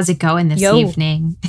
[0.00, 0.78] How's it going this Yo.
[0.78, 1.36] evening?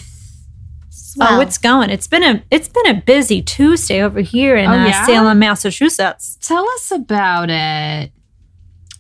[1.20, 1.90] Oh, it's going.
[1.90, 5.06] It's been a it's been a busy Tuesday over here in Oh, uh.
[5.06, 6.38] Salem, Massachusetts.
[6.42, 8.12] Tell us about it.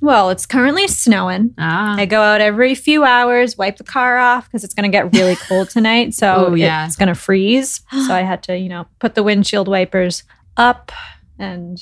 [0.01, 1.53] Well, it's currently snowing.
[1.57, 4.95] Ah, I go out every few hours, wipe the car off because it's going to
[4.95, 6.13] get really cold tonight.
[6.13, 6.85] So Oh, yeah.
[6.85, 7.79] it's going to freeze.
[7.91, 10.23] So I had to, you know, put the windshield wipers
[10.57, 10.91] up
[11.39, 11.81] and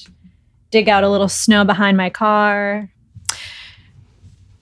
[0.70, 2.92] dig out a little snow behind my car.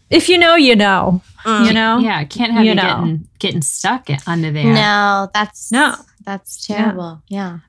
[0.10, 1.22] If you know, you know.
[1.46, 1.74] You mm.
[1.74, 1.98] know?
[2.00, 2.84] yeah, can't have you, You know.
[2.84, 4.66] getting getting stuck under there.
[4.74, 5.96] No, that's No.
[6.26, 7.22] that's terrible.
[7.30, 7.60] Yeah.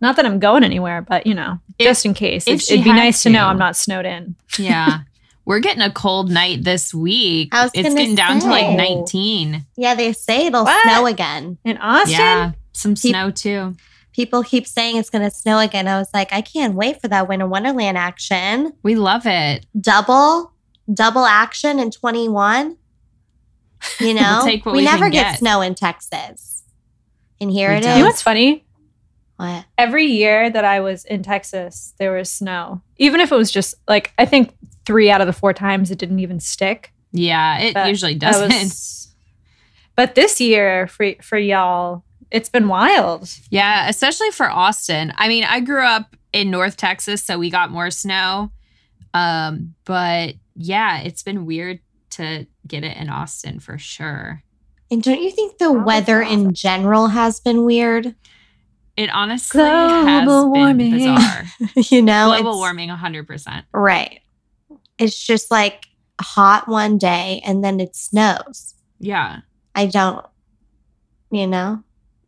[0.00, 2.46] Not that I'm going anywhere, but you know, If- just in case.
[2.48, 3.46] if it, it'd be nice to know.
[3.46, 4.34] I'm not snowed in.
[4.58, 5.00] Yeah.
[5.44, 7.54] We're getting a cold night this week.
[7.54, 9.66] I was It's gonna getting down to like 19.
[9.76, 10.82] Yeah, they say it'll What?
[10.84, 11.58] snow again.
[11.64, 12.12] In Austin?
[12.20, 12.52] Yeah.
[12.72, 13.76] Some Peop- snow too.
[14.12, 15.86] People keep saying it's going to snow again.
[15.88, 18.72] I was like, I can't wait for that Winter Wonderland action.
[18.82, 19.66] We love it.
[19.80, 20.52] Double,
[20.92, 22.76] double action in 21.
[23.98, 25.30] You know, take what we can never get.
[25.32, 25.38] get.
[25.38, 26.62] snow in Texas.
[27.40, 27.90] And here We it don't.
[27.92, 27.96] is.
[27.96, 28.64] You know what's funny?
[29.36, 29.64] What?
[29.78, 32.82] Every year that I was in Texas, there was snow.
[32.98, 35.98] Even if it was just like, I think three out of the four times it
[35.98, 36.92] didn't even stick.
[37.12, 38.48] Yeah, it But usually doesn't.
[38.52, 39.14] was-
[39.96, 43.28] but this year for for y'all, it's been wild.
[43.48, 45.12] Yeah, especially for Austin.
[45.16, 48.52] I mean, I grew up in North Texas, so we got more snow.
[49.14, 51.80] Um, but yeah, it's been weird
[52.10, 54.42] to get it in Austin for sure.
[54.90, 56.46] And don't you think the Oh, weather awesome.
[56.48, 58.14] in general has been weird?
[58.96, 60.92] It honestly has Global been warming.
[60.92, 61.44] bizarre.
[61.76, 63.64] you know, Global it's- warming 100%.
[63.72, 64.20] Right.
[64.98, 65.86] It's just like
[66.20, 68.74] hot one day and then it snows.
[68.98, 69.38] Yeah.
[69.74, 70.26] I don't,
[71.30, 71.82] you know,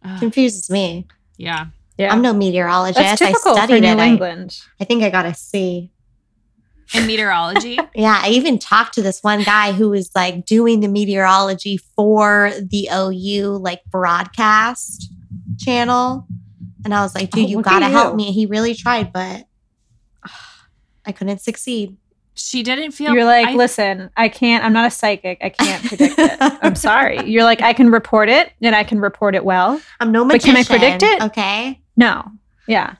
[0.04, 1.06] Ugh, confuses me.
[1.37, 1.66] yeah.
[1.98, 2.98] Yeah, I'm no meteorologist.
[2.98, 3.98] that's typical I for studied New it.
[3.98, 4.59] I, England.
[4.81, 5.91] I think I got a C.
[6.94, 10.88] In meteorology, Yeah, I even talked to this one guy who was like doing the
[10.88, 15.10] meteorology for the OU like broadcast
[15.58, 16.26] channel.
[16.84, 18.32] And I was like, dude, Oh, you gotta help me.
[18.32, 19.47] He really tried, but
[21.06, 21.97] I couldn't succeed.
[22.34, 24.64] she didn't feel You're like, I- listen, I can't.
[24.64, 25.38] I'm not a psychic.
[25.42, 26.36] I can't predict it.
[26.41, 27.24] I'm sorry.
[27.24, 29.80] You're like, I can report it, and I can report it well.
[30.00, 31.22] I'm no But can I predict it?
[31.22, 31.80] Okay.
[31.97, 32.24] No,
[32.66, 32.94] yeah,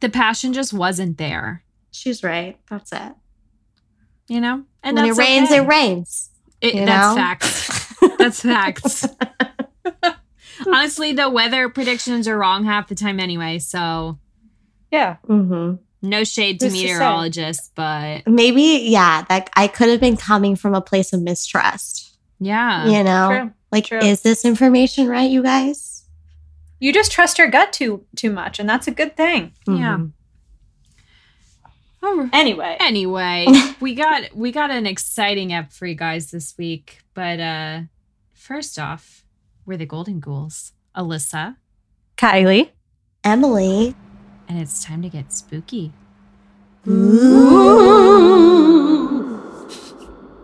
[0.00, 2.58] the passion just wasn't there, She's right.
[2.68, 3.12] That's it.
[4.28, 4.64] you know?
[4.82, 5.58] And when it rains, okay.
[5.58, 6.30] it rains.
[6.60, 7.22] It- you that's know?
[7.22, 7.76] facts.
[8.18, 9.06] That's facts.
[10.66, 14.18] Honestly, the weather predictions are wrong half the time anyway, so
[14.90, 15.16] yeah.
[15.26, 20.16] hmm no shade to Who's to meteorologists, but Maybe, yeah, that I could have been
[20.16, 22.16] coming from a place of mistrust.
[22.38, 22.86] yeah.
[22.86, 23.52] you know, True.
[23.72, 23.98] like, True.
[23.98, 26.04] is this information right, you guys?
[26.78, 29.52] You just trust your gut too too much, and that's a good thing.
[29.66, 29.98] Yeah.
[32.08, 33.46] Oh, Anyway, Anyway,
[33.80, 37.80] we got we got an exciting app for you guys this week, but uh
[38.32, 39.24] first off,
[39.64, 41.56] we're the Golden Ghouls, Alyssa,
[42.16, 42.70] Kylie.
[43.24, 43.96] Emily.
[44.48, 45.92] and it's time to get spooky.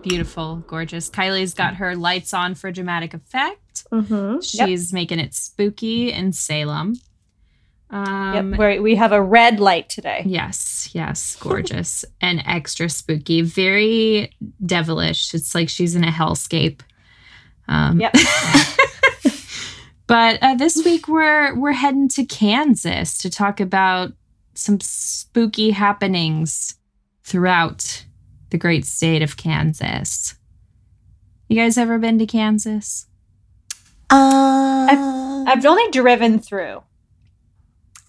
[0.03, 1.09] Beautiful, gorgeous.
[1.09, 3.85] Kylie's got her lights on for dramatic effect.
[3.93, 4.39] Mm-hmm.
[4.43, 4.43] Yep.
[4.43, 6.97] She's making it spooky in Salem.
[7.93, 10.23] Um, yep, we we have a red light today.
[10.25, 14.33] Yes, yes, gorgeous and extra spooky, very
[14.65, 15.35] devilish.
[15.35, 16.81] It's like she's in a hellscape.
[17.69, 18.15] Um, Yep.
[20.07, 24.13] but uh, this week we're we're heading to Kansas to talk about
[24.55, 26.77] some spooky happenings
[27.25, 28.05] throughout
[28.51, 30.35] the great state of Kansas.
[31.49, 33.07] You guys ever been to Kansas?
[34.11, 36.83] Uh, I've only driven through.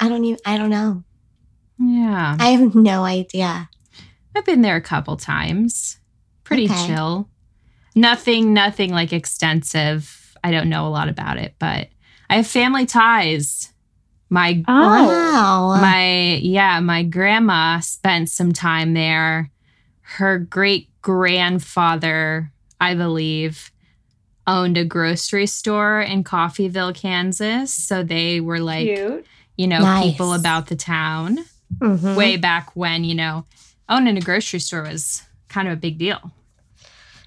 [0.03, 0.39] I don't even.
[0.45, 1.03] I don't know.
[1.79, 3.69] Yeah, I have no idea.
[4.35, 5.97] I've been there a couple times.
[6.43, 6.87] Pretty Okay.
[6.87, 7.29] chill.
[7.95, 10.35] Nothing, nothing like extensive.
[10.43, 11.87] I don't know a lot about it, but
[12.29, 13.71] I have family ties.
[14.29, 15.79] My Oh, Wow.
[15.79, 19.51] my yeah, my grandma spent some time there.
[20.01, 22.51] Her great grandfather,
[22.81, 23.71] I believe,
[24.47, 27.73] owned a grocery store in Coffeyville, Kansas.
[27.73, 29.25] So they were like, cute.
[29.57, 30.11] You know, Nice.
[30.11, 31.39] people about the town
[31.79, 32.15] Mhm.
[32.15, 33.45] way back when, you know,
[33.89, 36.31] owning a grocery store was kind of a big deal.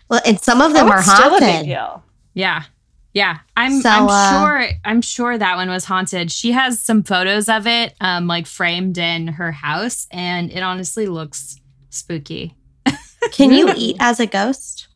[0.08, 1.67] Well, and some of them Oh, are it's still a big haunted.
[1.67, 2.05] deal.
[2.34, 2.62] Yeah.
[3.12, 3.38] Yeah.
[3.56, 6.31] I'm So, I'm uh, sure I'm sure that one was haunted.
[6.31, 11.06] She has some photos of it um like framed in her house and it honestly
[11.06, 11.56] looks
[11.90, 12.55] spooky.
[13.32, 14.88] Can you eat as a ghost?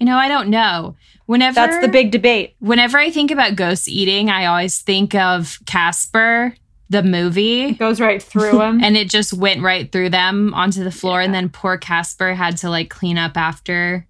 [0.00, 0.96] You know, I don't know.
[1.28, 2.56] Whenever That's the big debate.
[2.58, 6.54] whenever I think about ghost eating, I always think of Casper,
[6.88, 7.64] the movie.
[7.66, 8.82] It goes right through them.
[8.82, 12.56] And it just went right through them onto the floor, and then poor Casper had
[12.58, 14.06] to like clean up after.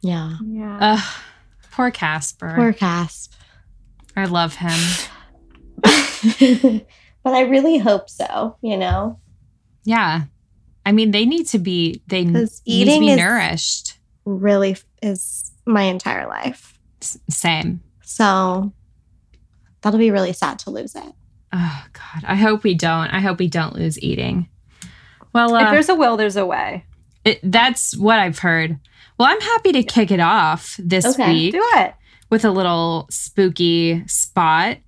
[0.00, 0.36] Yeah.
[0.46, 0.78] yeah.
[0.80, 1.04] Ugh,
[1.70, 2.54] Poor Casper.
[2.56, 3.34] Poor Casp.
[4.16, 4.78] I love him.
[5.82, 9.18] but I really hope so, you know?
[9.84, 10.22] Yeah.
[10.86, 13.98] I mean, they need to be they need 'Cause to eating be is- nourished.
[14.24, 16.78] Really is my entire life.
[17.02, 17.80] S- Same.
[18.02, 18.72] So
[19.82, 21.12] that'll be really sad to lose it.
[21.52, 22.24] Oh God.
[22.26, 23.08] I hope we don't.
[23.10, 24.48] I hope we don't lose eating.
[25.32, 26.84] Well, if uh, there's a will, there's a way.
[27.24, 28.78] it, that's what I've heard.
[29.18, 31.32] Well, I'm happy to kick it off this Okay.
[31.32, 31.52] week.
[31.52, 31.94] Do it.
[32.30, 34.78] with a little spooky spot.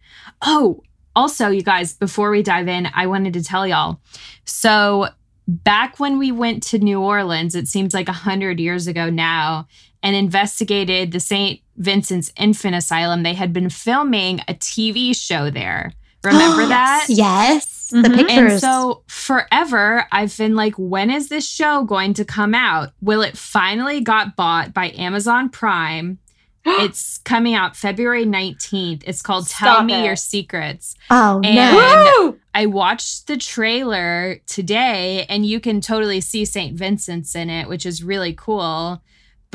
[0.43, 0.83] Oh,
[1.15, 4.01] also, you guys, before we dive in, I wanted to tell y'all.
[4.45, 5.09] So,
[5.49, 9.67] back when we went to New Orleans, it seems like a hundred years ago now,
[10.03, 11.61] and investigated the St.
[11.77, 15.93] Vincent's Infant Asylum, they had been filming a TV show there.
[16.25, 17.07] Remember that?
[17.09, 17.89] Yes.
[17.91, 18.15] The Mhm.
[18.17, 18.53] pictures.
[18.53, 22.91] And so forever, I've been like, when is this show going to come out?
[23.01, 26.19] Will it finally got bought by Amazon Prime?
[26.67, 29.03] it's coming out February 19th.
[29.07, 30.05] It's called Tell Stop Me it.
[30.05, 30.97] Your Secrets.
[31.11, 32.23] oh, and- no.
[32.33, 32.39] Woo!
[32.55, 36.77] I watched the trailer today and you can totally see St.
[36.77, 39.03] Vincent's in it, which is really cool.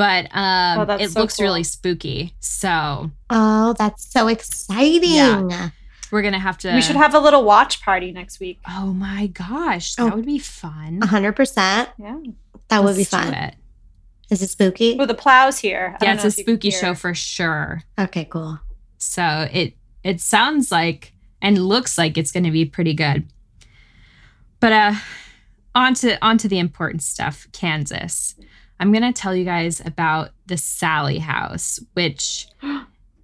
[0.02, 1.44] But um, Oh, it so looks cool.
[1.44, 2.34] really spooky.
[2.40, 5.04] So Oh, that's so exciting.
[5.52, 5.70] Yeah.
[6.12, 6.74] we're going to have to.
[6.74, 8.60] We should have a little watch party next week.
[8.68, 9.94] Oh my gosh.
[9.96, 10.16] That Oh.
[10.16, 11.00] would be fun.
[11.04, 11.88] A 100%.
[12.00, 12.18] Yeah.
[12.70, 13.34] That would be Let's do fun.
[13.36, 13.56] it.
[14.32, 14.98] Is it spooky?
[15.00, 15.96] Oh, the plows here.
[16.02, 17.84] I Yeah, it's a if you can spooky show for sure.
[18.00, 18.60] Okay, cool.
[18.98, 23.28] So it it sounds like and looks like it's going to be pretty good.
[24.60, 24.94] But uh
[25.76, 28.36] on to on to the important stuff, Kansas.
[28.82, 32.48] I'm going to tell you guys about the Sallie House, which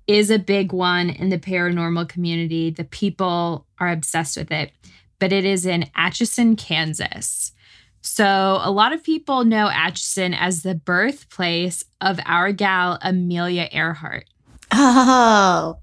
[0.05, 2.69] is a big one in the paranormal community.
[2.69, 4.71] The people are obsessed with it,
[5.17, 7.53] but it is in Atchison, Kansas.
[8.01, 14.25] So, a lot of people know Atchison as the birthplace of our gal Amelia Earhart.
[14.71, 15.79] Oh,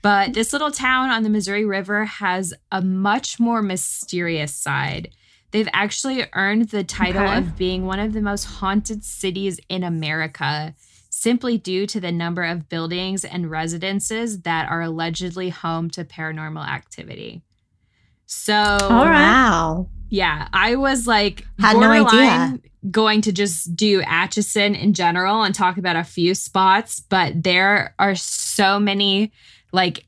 [0.00, 5.10] But this little town on the Missouri River has a much more mysterious side.
[5.54, 7.38] They've actually earned the title Okay.
[7.38, 10.74] of being one of the most haunted cities in America
[11.10, 16.66] simply due to the number of buildings and residences that are allegedly home to paranormal
[16.66, 17.40] activity.
[18.26, 19.22] So, All right.
[19.30, 19.88] wow.
[20.08, 22.02] yeah, I was like Had no idea.
[22.04, 27.44] borderline going to just do Atchison in general and talk about a few spots, but
[27.44, 29.30] there are so many
[29.72, 30.04] like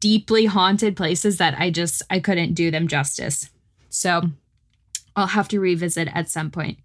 [0.00, 3.50] deeply haunted places that I just I couldn't do them justice.
[3.92, 4.22] So
[5.14, 6.78] I'll have to revisit at some point.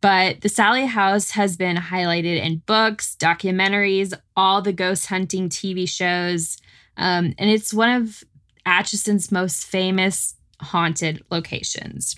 [0.00, 5.88] But the Sallie House has been highlighted in books, documentaries, all the ghost hunting TV
[5.88, 6.56] shows,
[6.96, 8.22] um, and it's one of
[8.64, 12.14] Atchison's most famous haunted locations.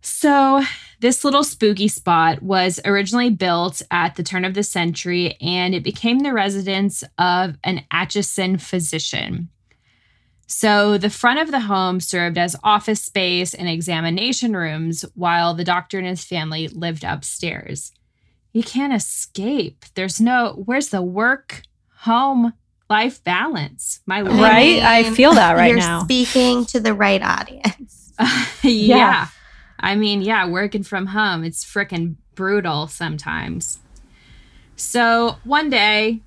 [0.00, 0.62] So,
[1.00, 5.82] this little spooky spot was originally built at the turn of the century and it
[5.82, 9.50] became the residence of an Atchison physician.
[10.48, 15.64] So, the front of the home served as office space and examination rooms while the
[15.64, 17.92] doctor and his family lived upstairs.
[18.52, 19.84] You can't escape.
[19.94, 21.62] There's no, where's the work,
[21.98, 22.52] home,
[22.88, 24.00] life balance?
[24.06, 24.38] My lord.
[24.38, 24.80] Right?
[24.82, 26.04] I feel that right You're now.
[26.04, 28.12] speaking to the right audience.
[28.62, 28.96] yeah.
[28.96, 29.26] Yeah.
[29.80, 33.80] I mean, yeah, working from home, it's freaking brutal sometimes.
[34.76, 36.20] So one day,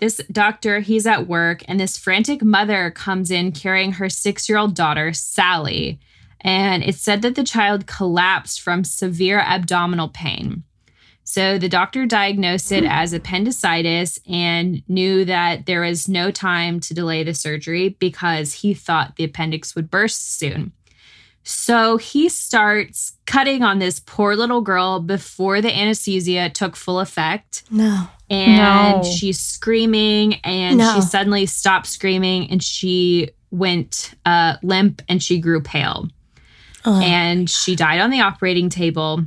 [0.00, 4.58] this doctor, he's at work, and this frantic mother comes in carrying her six year
[4.58, 6.00] old daughter, Sallie.
[6.40, 10.64] And it's said that the child collapsed from severe abdominal pain.
[11.22, 12.90] So the doctor diagnosed it hmm.
[12.90, 18.74] as appendicitis and knew that there was no time to delay the surgery because he
[18.74, 20.72] thought the appendix would burst soon.
[21.42, 27.62] So he starts cutting on this poor little girl before the anesthesia took full effect.
[27.70, 28.08] No.
[28.28, 29.10] And No.
[29.10, 30.94] she's screaming, and No.
[30.94, 36.08] she suddenly stopped screaming and she went uh, limp and she grew pale.
[36.84, 37.02] Ugh.
[37.02, 39.24] And she died on the operating table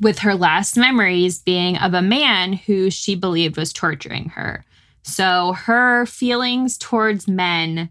[0.00, 4.64] with her last memories being of a man who she believed was torturing her.
[5.02, 7.90] So her feelings towards men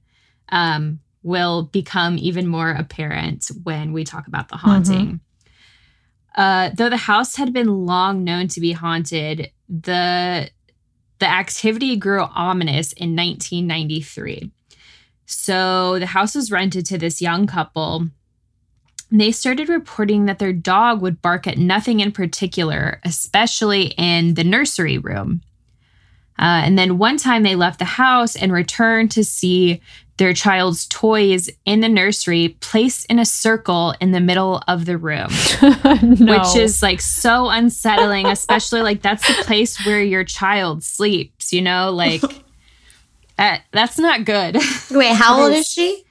[0.49, 5.21] um, will become even more apparent when we talk about the haunting.
[6.35, 10.49] Uh, though the house had been long known to be haunted, the
[11.19, 14.51] the activity grew ominous in 1993.
[15.25, 18.07] So the house was rented to this young couple.
[19.11, 24.45] They started reporting that their dog would bark at nothing in particular, especially in the
[24.45, 25.41] nursery room.
[26.39, 29.81] Uh, and then one time they left the house and returned to see
[30.19, 34.97] their child's toys in the nursery placed in a circle in the middle of the
[34.97, 35.29] room,
[36.03, 36.37] no.
[36.37, 41.61] which is like so unsettling, especially like that's the place where your child sleeps, you
[41.61, 41.89] know?
[41.91, 42.21] Like,
[43.37, 44.57] that, that's not good.
[44.91, 46.03] Wait, how old is she?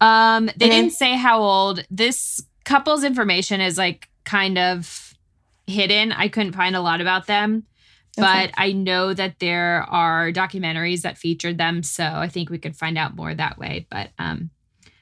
[0.00, 1.84] Um, they And then- didn't say how old.
[1.90, 5.14] This couple's information is like kind of
[5.66, 6.12] hidden.
[6.12, 7.64] I couldn't find a lot about them,
[8.16, 8.52] but Okay.
[8.56, 12.96] I know that there are documentaries that featured them, so I think we could find
[12.98, 13.86] out more that way.
[13.90, 14.50] But um,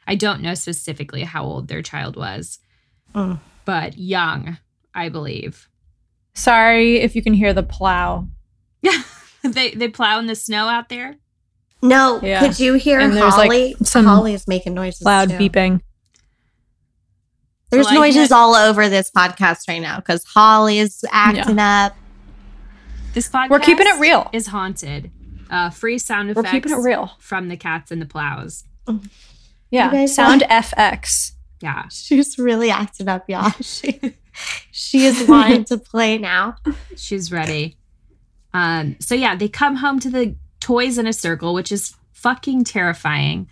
[0.07, 2.59] I don't know specifically how old their child was,
[3.15, 3.39] Mm.
[3.65, 4.59] but young,
[4.95, 5.69] I believe.
[6.35, 8.27] Sorry if you can hear the plow.
[8.81, 9.03] Yeah,
[9.43, 11.17] they they plow in the snow out there.
[11.83, 12.41] No, Yeah.
[12.41, 13.75] could you hear And there's, like, Holly?
[13.83, 15.03] some Holly is making noises.
[15.03, 15.37] Loud too.
[15.37, 15.81] beeping.
[17.71, 21.97] There's Well, noises all over this podcast right now because Holly is acting up.
[23.13, 24.29] This podcast We're keeping it real.
[24.33, 25.11] Is haunted.
[25.51, 26.47] Uh, free sound effects.
[26.47, 27.13] We're keeping it real.
[27.19, 28.65] from the cats and the plows.
[29.71, 29.91] Yeah.
[29.91, 31.33] guys Sound FX.
[31.61, 31.89] Yeah.
[31.91, 33.53] She's really acting up, y'all.
[33.63, 34.01] She,
[34.71, 36.57] she is wanting to play now.
[36.97, 37.77] she's ready.
[38.55, 42.65] Um, so yeah, they come home to the toys in a circle, which is fucking
[42.65, 43.47] terrifying.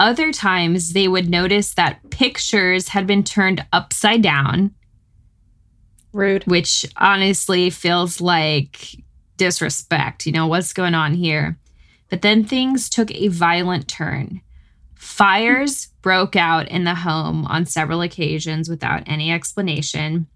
[0.00, 4.74] Other times they would notice that pictures had been turned upside down,
[6.12, 6.44] Rude.
[6.48, 8.96] which honestly feels like
[9.36, 10.26] disrespect.
[10.26, 11.58] You know, what's going on here?
[12.10, 14.40] But then things took a violent turn.
[14.94, 20.26] Fires broke out in the home on several occasions without any explanation.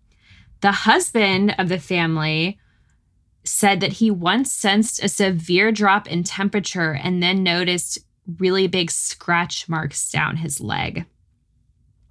[0.60, 2.58] The husband of the family
[3.44, 7.98] said that he once sensed a severe drop in temperature and then noticed
[8.38, 11.06] really big scratch marks down his leg.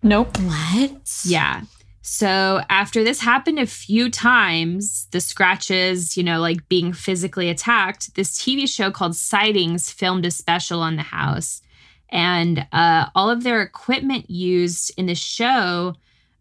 [0.01, 0.37] Nope.
[0.39, 1.21] What?
[1.25, 1.61] Yeah.
[2.09, 8.15] So after this happened a few times, the scratches, you know, like being physically attacked,
[8.15, 11.61] this TV show called Sightings filmed a special on the house.
[12.07, 15.95] And uh, all of their equipment used in the show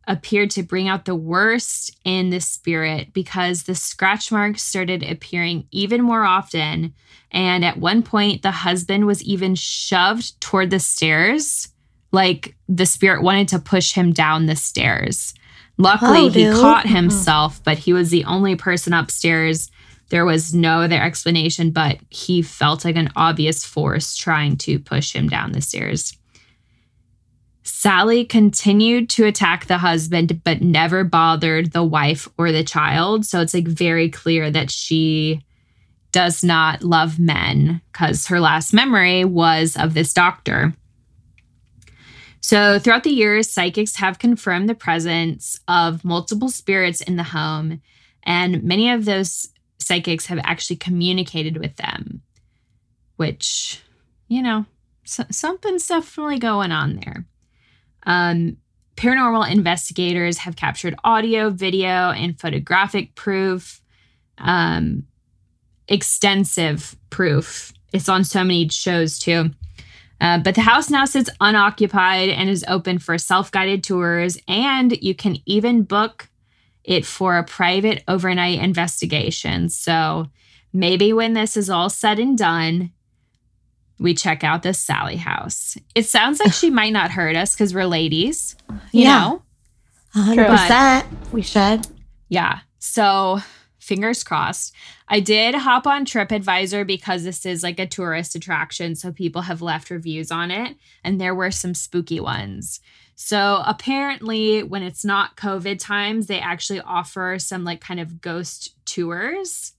[0.06, 5.66] appeared to bring out the worst in the spirit because the scratch marks started appearing
[5.73, 6.94] even more often.
[7.32, 11.73] And at one point, the husband was even shoved toward the stairs
[12.12, 15.35] like the spirit wanted to push him down the stairs.
[15.78, 17.62] Luckily, Oh, he caught himself, mm-hmm.
[17.64, 19.71] but he was the only person upstairs.
[20.09, 25.12] There was no other explanation, but he felt like an obvious force trying to push
[25.12, 26.16] him down the stairs.
[27.62, 33.26] Sallie continued to attack the husband, but never bothered the wife or the child.
[33.26, 35.42] So it's like very clear that she
[36.12, 40.73] does not love men because her last memory was of this doctor.
[42.47, 47.83] So, throughout the years, psychics have confirmed the presence of multiple spirits in the home,
[48.23, 49.49] and many of those
[49.81, 52.23] psychics have actually communicated with them,
[53.17, 53.83] which,
[54.29, 54.65] you know,
[55.03, 57.26] so- something's definitely going on there.
[58.05, 58.59] Um,
[58.95, 63.81] paranormal investigators have captured audio, video, and photographic proof,
[64.38, 65.03] um,
[65.88, 67.73] extensive proof.
[67.93, 69.50] It's on so many shows too.
[70.20, 74.96] Uh, but the house now sits unoccupied and is open for self guided tours, and
[75.02, 76.28] you can even book
[76.85, 79.68] it for a private overnight investigation.
[79.68, 80.26] So
[80.73, 82.92] maybe when this is all said and done,
[83.99, 85.76] we check out the Sallie house.
[85.94, 88.56] It sounds like she might not hurt us because we're ladies,
[88.92, 89.18] you Yeah.
[89.20, 89.42] know?
[90.14, 91.04] 100%.
[91.32, 91.87] We should.
[92.28, 92.61] Yeah.
[92.78, 93.40] So
[93.78, 94.73] fingers crossed.
[95.08, 98.96] I did hop on TripAdvisor because this is like a tourist attraction.
[98.96, 102.80] So people have left reviews on it, and there were some spooky ones.
[103.14, 108.75] So apparently, when it's not COVID times, they actually offer some like kind of ghost
[108.84, 109.72] tours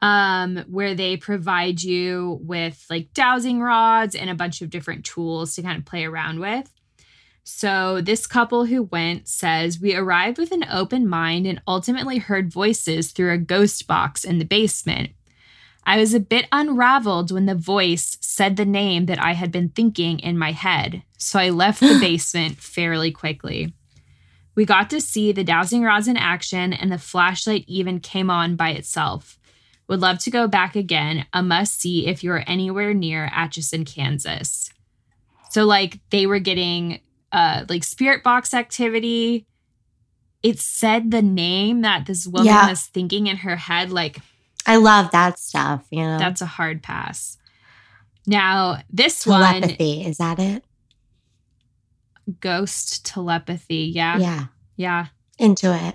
[0.00, 5.56] um where they provide you with like dowsing rods and a bunch of different tools
[5.56, 6.70] to kind of play around with.
[7.50, 12.52] So, this couple who went says, We arrived with an open mind and ultimately heard
[12.52, 15.12] voices through a ghost box in the basement.
[15.82, 19.70] I was a bit unraveled when the voice said the name that I had been
[19.70, 23.72] thinking in my head, so I left the basement fairly quickly.
[24.54, 28.56] We got to see the dowsing rods in action, and the flashlight even came on
[28.56, 29.38] by itself.
[29.88, 31.24] Would love to go back again.
[31.32, 34.70] A must see if you're anywhere near Atchison, Kansas.
[35.48, 37.00] So, like, they were getting
[37.32, 39.46] uh like spirit box activity
[40.42, 42.68] it said the name that this woman Yeah.
[42.70, 44.18] was thinking in her head like
[44.66, 46.18] I love that stuff, you know?
[46.18, 47.36] that's a hard pass
[48.26, 50.04] now this one telepathy.
[50.04, 50.64] Is that it?
[52.40, 54.46] ghost telepathy yeah yeah, Yeah.
[54.76, 55.06] yeah.
[55.38, 55.94] Into it.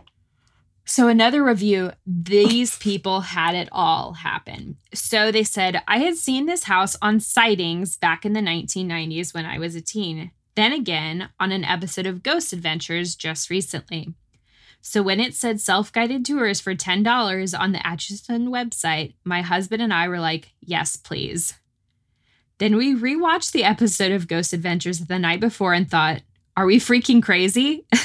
[0.85, 4.77] So, another review these people had it all happen.
[4.93, 9.45] So, they said, I had seen this house on sightings back in the 1990s when
[9.45, 14.13] I was a teen, then again on an episode of Ghost Adventures just recently.
[14.81, 19.81] So, when it said self guided tours for $10 on the Atchison website, my husband
[19.81, 21.55] and I were like, yes, please.
[22.57, 26.22] Then we rewatched the episode of Ghost Adventures the night before and thought,
[26.55, 27.86] are we freaking crazy?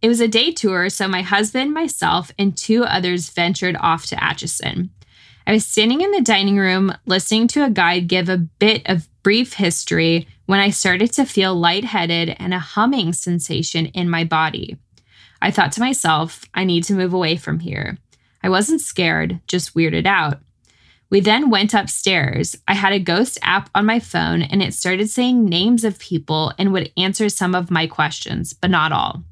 [0.00, 4.22] It was a day tour, so my husband, myself, and two others ventured off to
[4.22, 4.90] Atchison.
[5.44, 9.08] I was standing in the dining room listening to a guide give a bit of
[9.24, 14.78] brief history when I started to feel lightheaded and a humming sensation in my body.
[15.42, 17.98] I thought to myself, I need to move away from here.
[18.42, 20.40] I wasn't scared, just weirded out.
[21.10, 22.56] We then went upstairs.
[22.66, 26.54] I had a ghost app on my phone and it started saying names of people
[26.58, 29.24] and would answer some of my questions, but not all.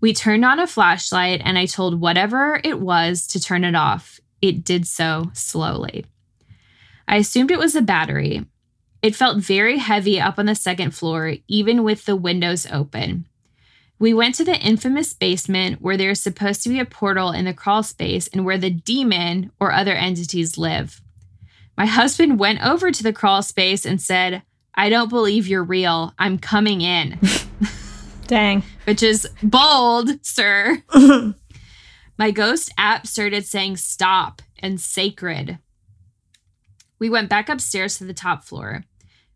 [0.00, 4.18] We turned on a flashlight and I told whatever it was to turn it off.
[4.42, 6.04] It did so slowly.
[7.06, 8.44] I assumed it was a battery.
[9.02, 13.26] It felt very heavy up on the second floor, even with the windows open.
[13.98, 17.54] We went to the infamous basement where there's supposed to be a portal in the
[17.54, 21.00] crawl space and where the demon or other entities live.
[21.76, 24.42] My husband went over to the crawl space and said,
[24.74, 26.12] I don't believe you're real.
[26.18, 27.18] I'm coming in.
[28.26, 28.64] Dang.
[28.84, 30.82] which is bold, sir.
[32.18, 35.58] My ghost app started saying stop and sacred.
[36.98, 38.84] We went back upstairs to the top floor.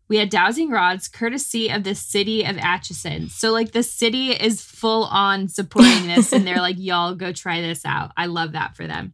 [0.07, 3.29] We had dowsing rods courtesy of the city of Atchison.
[3.29, 7.61] So, like, the city is full on supporting this, and they're like, y'all go try
[7.61, 8.11] this out.
[8.17, 9.13] I love that for them.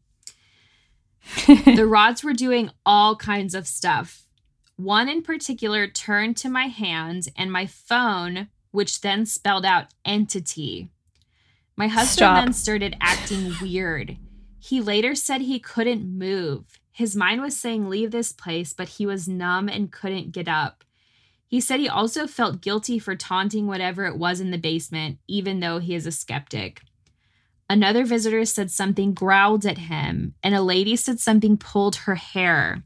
[1.48, 4.24] the rods were doing all kinds of stuff.
[4.76, 10.90] One in particular turned to my hand, and my phone which then spelled out entity.
[11.76, 12.46] My husband Stop.
[12.46, 14.18] then started acting weird.
[14.60, 16.80] He later said he couldn't move.
[16.98, 20.84] His mind was saying leave this place, but he was numb and couldn't get up.
[21.46, 25.60] He said he also felt guilty for taunting whatever it was in the basement, even
[25.60, 26.82] though he is a skeptic.
[27.70, 32.82] Another visitor said something growled at him, and a lady said something pulled her hair.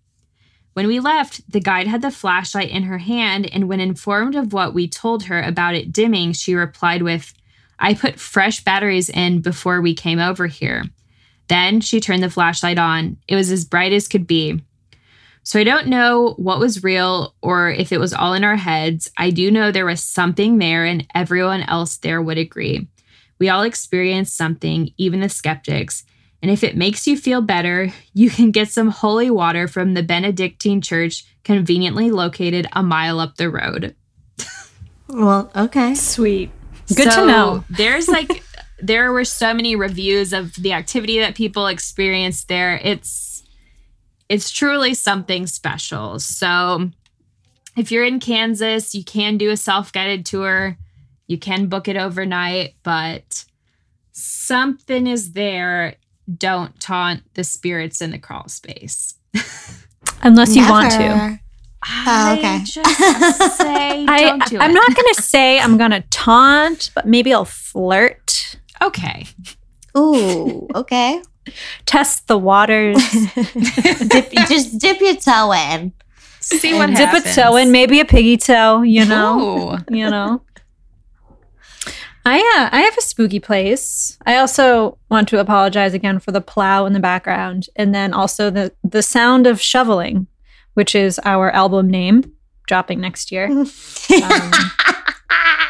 [0.73, 4.51] When we left, the guide had the flashlight in her hand, and when informed of
[4.51, 7.33] what we told her about it dimming, she replied with,
[7.79, 10.83] I put fresh batteries in before we came over here.
[11.51, 13.17] Then she turned the flashlight on.
[13.27, 14.63] It was as bright as could be.
[15.43, 19.11] So I don't know what was real or if it was all in our heads.
[19.17, 22.87] I do know there was something there, and everyone else there would agree.
[23.37, 26.05] We all experienced something, even the skeptics.
[26.41, 30.03] And if it makes you feel better, you can get some holy water from the
[30.03, 33.93] Benedictine Church, conveniently located a mile up the road.
[35.09, 35.95] Well, okay.
[35.95, 36.49] Sweet.
[36.95, 37.65] Good So to know.
[37.69, 38.41] There's like,
[38.81, 42.79] there were so many reviews of the activity that people experienced there.
[42.83, 43.43] It's,
[44.29, 46.19] it's truly something special.
[46.19, 46.89] So
[47.77, 50.77] if you're in Kansas, you can do a self guided tour.
[51.27, 53.45] You can book it overnight, but
[54.11, 55.95] something is there.
[56.37, 59.15] Don't taunt the spirits in the crawl space.
[60.21, 61.39] Unless you want to.
[61.83, 62.47] Oh, okay.
[62.47, 66.91] I just say I, don't do I'm not going to say I'm going to taunt,
[66.93, 69.25] but maybe I'll flirt, okay.
[69.97, 71.21] Ooh, okay.
[71.85, 72.97] test the waters,
[74.07, 75.91] dip, just dip your toe in.
[76.39, 77.37] See what And dip happens.
[77.37, 79.39] a toe in, maybe a piggy toe, you know.
[79.73, 79.77] Ooh.
[79.95, 80.41] you know.
[82.23, 84.17] I uh, I have a spooky place.
[84.27, 88.51] I also want to apologize again for the plow in the background, and then also
[88.51, 90.27] the the sound of shoveling,
[90.75, 92.31] which is our album name,
[92.67, 93.45] dropping next year.
[93.49, 93.65] Um,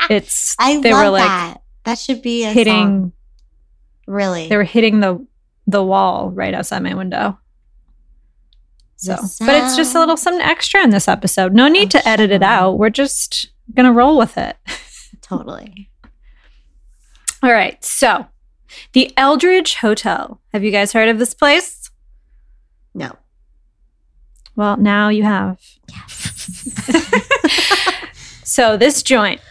[0.09, 1.60] It's I they love were like that.
[1.83, 2.73] That should be a hitting.
[2.73, 3.11] song.
[4.07, 4.49] Really.
[4.49, 5.25] They were hitting the
[5.67, 7.37] the wall right outside my window.
[8.97, 11.53] So, but it's just a little something extra in this episode.
[11.53, 12.77] No need to edit it out.
[12.77, 14.57] We're just gonna roll with it.
[15.21, 15.89] totally.
[17.41, 17.83] All right.
[17.83, 18.27] So,
[18.93, 20.39] the Eldridge Hotel.
[20.53, 21.89] Have you guys heard of this place?
[22.93, 23.15] No.
[24.55, 25.59] Well, now you have.
[25.89, 26.77] Yes.
[28.43, 29.41] so, this joint,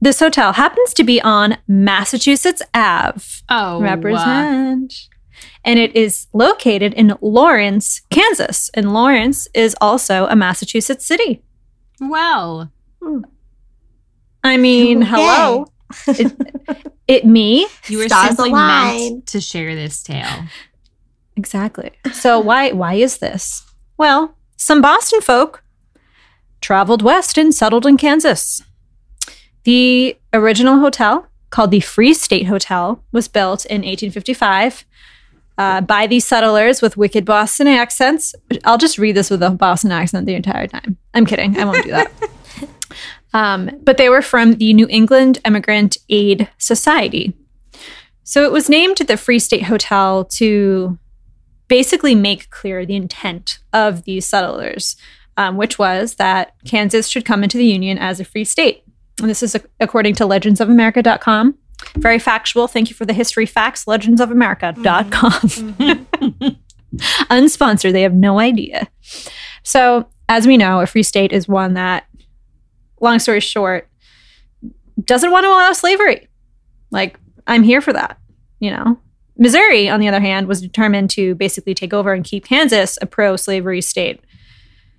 [0.00, 3.20] this hotel happens to be on Massachusetts Ave.
[3.48, 5.08] Oh, Represent.
[5.64, 8.70] And it is located in Lawrence, Kansas.
[8.74, 11.42] And Lawrence is also a Massachusetts city.
[12.00, 12.72] uh, well,
[14.44, 15.10] I mean, Okay.
[15.10, 15.66] hello.
[16.08, 16.32] It,
[17.08, 17.66] it me?
[17.88, 18.96] you were Stars simply align.
[18.96, 20.44] meant to share this tale.
[21.36, 21.90] Exactly.
[22.12, 23.64] So why why is this?
[23.98, 25.62] Well, some Boston folk
[26.60, 28.62] traveled west and settled in Kansas.
[29.66, 34.84] The original hotel called the Free State Hotel was built in 1855
[35.58, 38.32] uh, by these settlers with wicked Boston accents.
[38.64, 40.96] I'll just read this with a Boston accent the entire time.
[41.14, 41.58] I'm kidding.
[41.58, 42.12] I won't do that.
[43.34, 47.34] um, but they were from the New England Emigrant Aid Society.
[48.22, 50.96] So it was named the Free State Hotel to
[51.66, 54.94] basically make clear the intent of these settlers,
[55.36, 58.84] um, which was that Kansas should come into the Union as a free state.
[59.20, 61.54] And this is according to legendsofamerica.com.
[61.96, 62.68] Very factual.
[62.68, 63.84] Thank you for the history facts.
[63.84, 66.56] Legendsofamerica.com.
[67.30, 67.92] Unsponsored.
[67.92, 68.88] They have no idea.
[69.62, 72.06] So, as we know, a free state is one that,
[73.00, 73.88] long story short,
[75.04, 76.28] doesn't want to allow slavery.
[76.90, 78.18] Like, I'm here for that,
[78.60, 78.98] you know?
[79.38, 83.06] Missouri, on the other hand, was determined to basically take over and keep Kansas a
[83.06, 84.20] pro slavery state.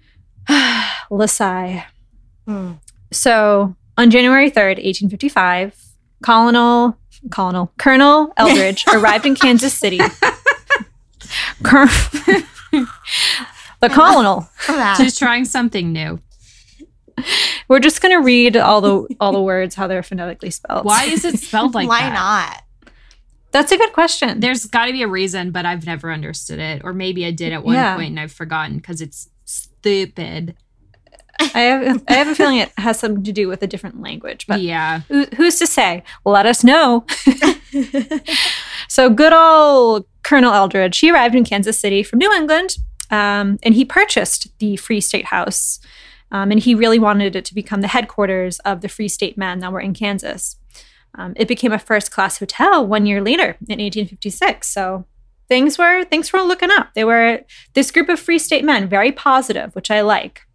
[1.09, 1.83] Lasai.
[2.45, 2.73] Hmm.
[3.11, 5.75] So on January 3rd, 1855,
[6.23, 6.97] Colonel,
[7.31, 9.99] Colonel, Colonel Eldridge arrived in Kansas City.
[11.63, 11.85] Col-
[13.81, 14.47] the Colonel.
[14.97, 16.19] She's trying something new.
[17.67, 20.85] We're just gonna read all the all the words how they're phonetically spelled.
[20.85, 22.13] Why is it spelled like Why that?
[22.13, 22.63] not?
[23.51, 24.39] That's a good question.
[24.39, 26.81] There's got to be a reason, but I've never understood it.
[26.83, 27.95] Or maybe I did at one Yeah.
[27.95, 30.55] point and I've forgotten because it's stupid.
[31.39, 34.47] I have I have a feeling it has something to do with a different language,
[34.47, 35.01] but yeah.
[35.07, 36.03] who, who's to say?
[36.25, 37.05] Let us know.
[38.87, 42.77] so good old Colonel Eldridge, he arrived in Kansas City from New England,
[43.11, 45.79] um, and he purchased the Free State House,
[46.31, 49.59] um, and he really wanted it to become the headquarters of the Free State men
[49.59, 50.57] that were in Kansas.
[51.15, 54.67] Um, it became a first-class hotel one year later in 1856.
[54.67, 55.05] So
[55.47, 56.93] things were things were looking up.
[56.93, 57.41] They were
[57.73, 60.46] this group of Free State men, very positive, which I like.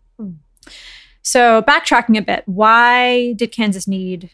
[1.23, 4.31] So backtracking a bit, why did Kansas need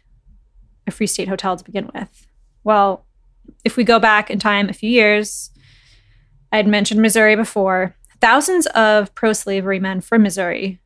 [0.86, 2.26] a Free State hotel to begin with?
[2.64, 3.04] Well,
[3.64, 5.50] if we go back in time a few years,
[6.52, 7.94] I'd mentioned Missouri before.
[8.20, 10.80] Thousands of pro slavery men from Missouri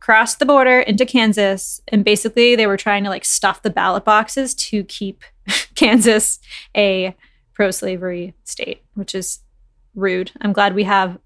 [0.00, 4.04] crossed the border into Kansas, and basically they were trying to like stuff the ballot
[4.04, 5.22] boxes to keep
[5.74, 6.40] Kansas
[6.76, 7.14] a
[7.52, 9.40] pro slavery state, which is
[9.94, 10.32] rude.
[10.40, 11.18] I'm glad we have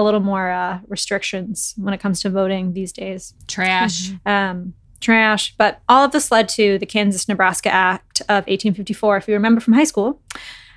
[0.00, 4.10] a little more uh, restrictions when it comes to voting these days Trash.
[4.26, 5.54] um, trash.
[5.56, 9.60] But all of this led to the Kansas Nebraska Act of 1854, if you remember
[9.60, 10.20] from high school.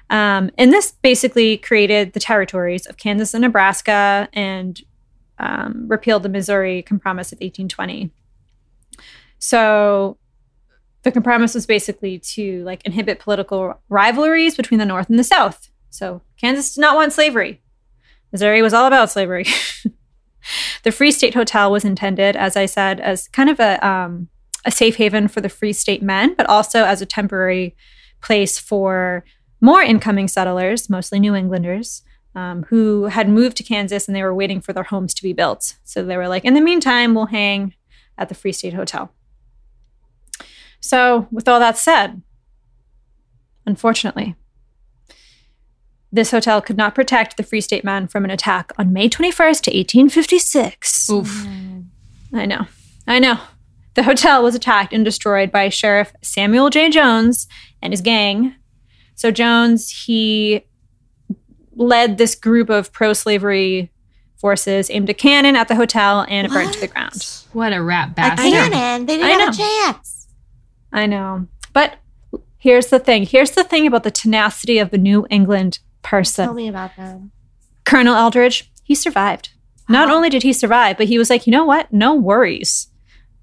[0.10, 4.80] Um, and this basically created the territories of Kansas and Nebraska and
[5.40, 8.12] um, repealed the Missouri Compromise of 1820.
[9.40, 10.18] So
[11.04, 15.70] the compromise was basically to like inhibit political rivalries between the North and the South.
[15.90, 17.62] So Kansas did not want slavery.
[18.34, 19.46] Missouri was all about slavery.
[20.84, 24.28] the Free State Hotel was intended, as I said, as kind of a um,
[24.66, 27.76] a safe haven for the Free State men, but also as a temporary
[28.22, 29.24] place for
[29.62, 32.02] more incoming settlers, mostly New Englanders,
[32.36, 35.34] um, who had moved to Kansas and they were waiting for their homes to be
[35.34, 35.76] built.
[35.84, 37.74] So they were like, in the meantime, we'll hang
[38.18, 39.12] at the Free State Hotel.
[40.80, 42.22] So, with all that said,
[43.66, 44.36] unfortunately,
[46.14, 49.62] this hotel could not protect the Free State men from an attack on May 21st
[49.62, 51.10] to 1856.
[51.10, 51.28] Oof.
[51.28, 51.86] Mm.
[52.32, 52.68] I know.
[53.08, 53.40] I know.
[53.96, 56.92] The hotel was attacked and destroyed by Sheriff Samuel J.
[56.92, 57.48] Jones
[57.82, 58.56] and his gang.
[59.16, 60.64] So Jones, he
[61.76, 63.92] led this group of pro-slavery
[64.38, 67.44] forces, aimed a cannon at the hotel, and it burned to the ground.
[67.54, 69.08] What a rat A cannon.
[69.08, 70.28] They didn't have a chance.
[70.92, 71.48] I know.
[71.72, 71.96] But
[72.60, 73.26] here's the thing.
[73.26, 76.46] Here's the thing about the tenacity of the New England person.
[76.46, 77.32] Tell me about them.
[77.86, 79.50] Colonel Eldridge, he survived.
[79.90, 81.92] Not only did he survive, but he was like, you know what?
[81.92, 82.88] No worries.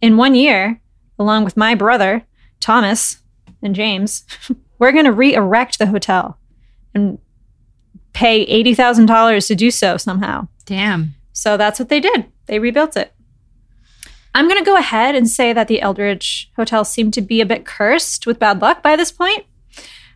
[0.01, 0.81] In one year,
[1.19, 2.25] along with my brother,
[2.61, 3.19] Thomas
[3.63, 4.25] and James,
[4.79, 6.39] we're going to re erect the hotel
[6.95, 7.19] and
[8.13, 10.49] pay $80,000 to do so somehow.
[10.65, 11.15] Damn.
[11.33, 12.27] So that's what they did.
[12.47, 13.13] They rebuilt it.
[14.35, 17.47] I'm going to go ahead and say that the Eldridge Hotel seemed to be a
[17.47, 19.45] bit cursed with bad luck by this point.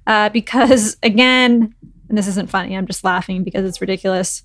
[0.07, 1.74] Uh, because, again,
[2.09, 4.43] and this isn't funny, I'm just laughing because it's ridiculous.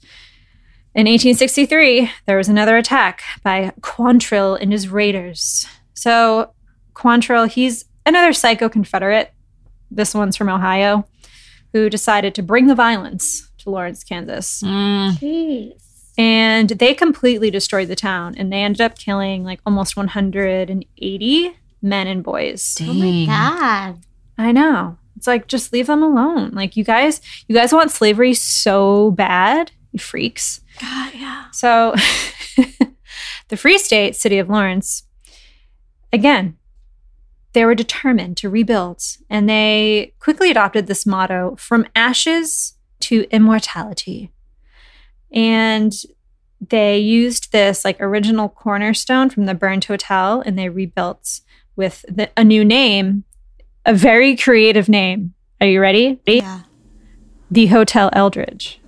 [0.96, 5.68] In 1863, there was another attack by Quantrill and his raiders.
[5.94, 6.52] So,
[6.96, 9.32] Quantrill, he's another psycho Confederate.
[9.92, 11.06] This one's from Ohio,
[11.74, 15.12] who decided to bring the violence to Lawrence, Kansas Mm.
[15.20, 15.74] Jeez.
[16.18, 22.08] and they completely destroyed the town and they ended up killing like almost 180 men
[22.08, 24.00] and boys Oh my god.
[24.38, 28.34] i know it's like just leave them alone like you guys you guys want slavery
[28.34, 31.46] so bad you freaks God, yeah.
[31.52, 31.94] so
[33.50, 35.04] the free state city of lawrence
[36.12, 36.58] again
[37.54, 44.32] they were determined to rebuild, and they quickly adopted this motto from ashes to immortality.
[45.32, 45.94] And
[46.62, 51.40] they used this like original cornerstone from the burned hotel and they rebuilt
[51.76, 53.24] with the, a new name,
[53.86, 55.34] a very creative name.
[55.62, 56.20] Are you ready?
[56.26, 56.62] Yeah.
[57.52, 58.80] The Hotel Eldridge.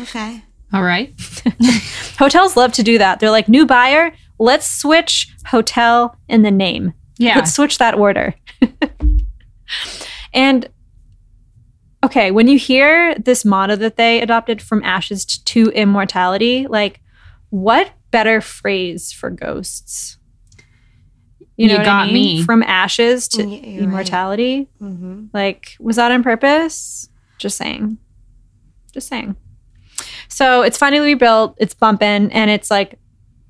[0.00, 0.42] Okay.
[0.72, 1.14] All right.
[2.18, 3.20] Hotels love to do that.
[3.20, 6.92] They're like, new buyer, let's switch hotel in the name.
[7.18, 7.36] Yeah.
[7.36, 8.34] Let's switch that order.
[10.32, 10.68] and
[12.04, 17.00] okay, when you hear this motto that they adopted from ashes to immortality, like
[17.50, 20.18] what better phrase for ghosts?
[21.56, 22.38] You what I got mean?
[22.38, 22.42] me.
[22.44, 23.82] From ashes to Y- you're right.
[23.84, 24.68] immortality.
[24.80, 25.26] Mm-hmm.
[25.32, 27.08] Like, was that on purpose?
[27.38, 27.98] Just saying.
[28.92, 29.36] Just saying.
[30.28, 32.98] So it's finally rebuilt, it's bumping, and it's like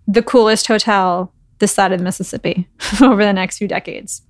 [0.06, 2.68] the coolest hotel this side of the Mississippi
[3.02, 4.22] over the next few decades.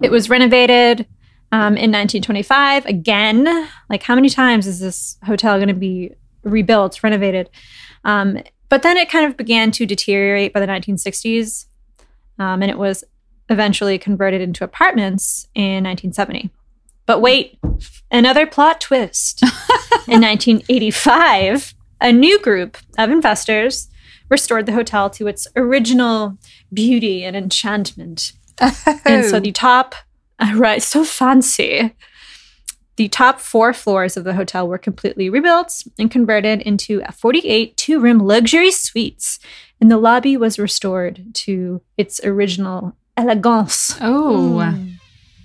[0.00, 1.06] It was renovated
[1.52, 3.68] um, in 1925 again.
[3.88, 7.48] Like, how many times is this hotel going to be rebuilt, renovated?
[8.04, 11.66] Um, but then it kind of began to deteriorate by the 1960s,
[12.38, 13.04] um, and it was
[13.48, 16.50] eventually converted into apartments in 1970.
[17.06, 17.58] But wait,
[18.10, 19.42] another plot twist.
[20.08, 23.88] in 1985, a new group of investors
[24.28, 26.38] restored the hotel to its original
[26.72, 28.32] beauty and enchantment.
[29.04, 29.94] And so the top,
[30.38, 31.94] uh, right, so fancy.
[32.96, 37.98] The top four floors of the hotel were completely rebuilt and converted into 48 two
[38.00, 39.38] room luxury suites.
[39.80, 43.96] And the lobby was restored to its original elegance.
[44.00, 44.92] oh, Mm.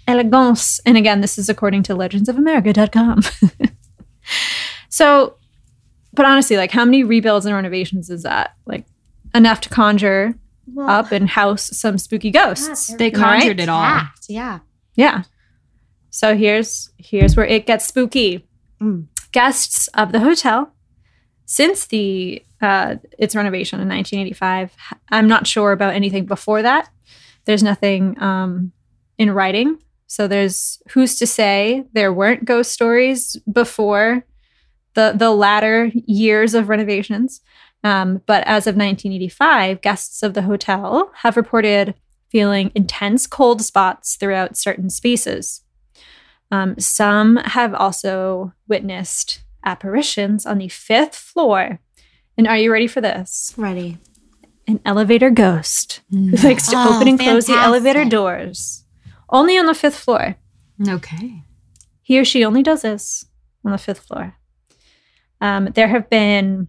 [0.08, 0.80] Elegance.
[0.86, 3.22] And again, this is according to legendsofamerica.com.
[4.90, 5.36] so,
[6.14, 8.56] but honestly, like how many rebuilds and renovations is that?
[8.66, 8.86] Like
[9.36, 10.36] enough to conjure
[10.74, 12.90] Well, up and house some spooky ghosts.
[12.90, 13.82] yeah, they they're conjured it all.
[13.84, 14.60] packed, Yeah.
[14.96, 15.24] Yeah.
[16.18, 18.44] So here's here's where it gets spooky.
[18.82, 19.06] Mm.
[19.34, 20.74] Guests of the hotel
[21.46, 24.76] since the uh, its renovation in 1985.
[25.12, 26.90] I'm not sure about anything before that.
[27.46, 28.72] There's nothing um,
[29.20, 29.78] in writing,
[30.08, 34.26] so there's who's to say there weren't ghost stories before
[34.96, 37.42] the the latter years of renovations.
[37.84, 41.94] Um, but as of 1985, guests of the hotel have reported
[42.32, 45.62] feeling intense cold spots throughout certain spaces.
[46.52, 51.80] Um, some have also witnessed apparitions on the fifth floor.
[52.38, 53.54] And are you ready for this?
[53.58, 53.98] Ready.
[54.68, 58.86] An elevator ghost who likes to Oh, open and close the elevator doors.
[59.30, 60.36] Only on the fifth floor.
[60.88, 61.44] Okay.
[62.02, 63.26] He or she only does this
[63.66, 64.36] on the fifth floor.
[65.42, 66.68] Um, there have been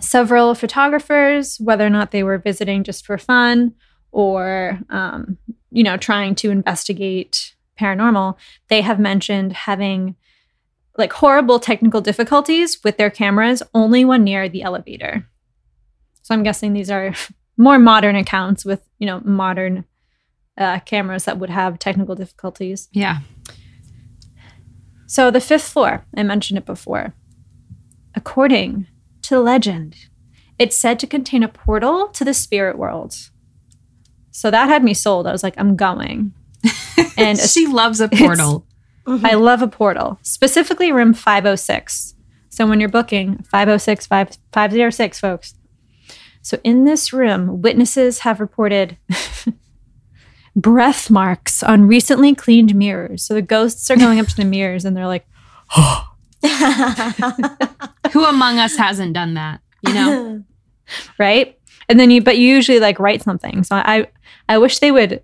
[0.00, 3.74] several photographers, whether or not they were visiting just for fun
[4.12, 5.38] or, um,
[5.70, 8.36] you know, trying to investigate paranormal,
[8.68, 10.16] they have mentioned having
[10.98, 15.26] like horrible technical difficulties with their cameras only when near the elevator.
[16.22, 17.14] So I'm guessing these are
[17.56, 19.84] more modern accounts with, you know, modern
[20.58, 22.88] uh, cameras that would have technical difficulties.
[22.92, 23.20] Yeah.
[25.06, 27.14] So, the fifth floor, I mentioned it before.
[28.14, 28.86] According
[29.22, 29.96] to legend,
[30.56, 33.16] it's said to contain a portal to the spirit world.
[34.30, 35.26] So that had me sold.
[35.26, 36.32] I was like, I'm going.
[37.16, 38.66] And she loves a portal.
[39.06, 39.26] Mm-hmm.
[39.26, 42.14] I love a portal, specifically room 506.
[42.48, 45.54] So when you're booking 506, 5, 506, folks.
[46.42, 48.96] So in this room, witnesses have reported
[50.56, 53.24] breath marks on recently cleaned mirrors.
[53.24, 55.26] So the ghosts are going up to the mirrors and they're like,
[58.12, 59.60] Who among us hasn't done that?
[59.86, 60.44] You know?
[61.18, 61.58] right?
[61.88, 63.62] And then you, but you usually like write something.
[63.64, 64.08] So I,
[64.48, 65.22] I wish they would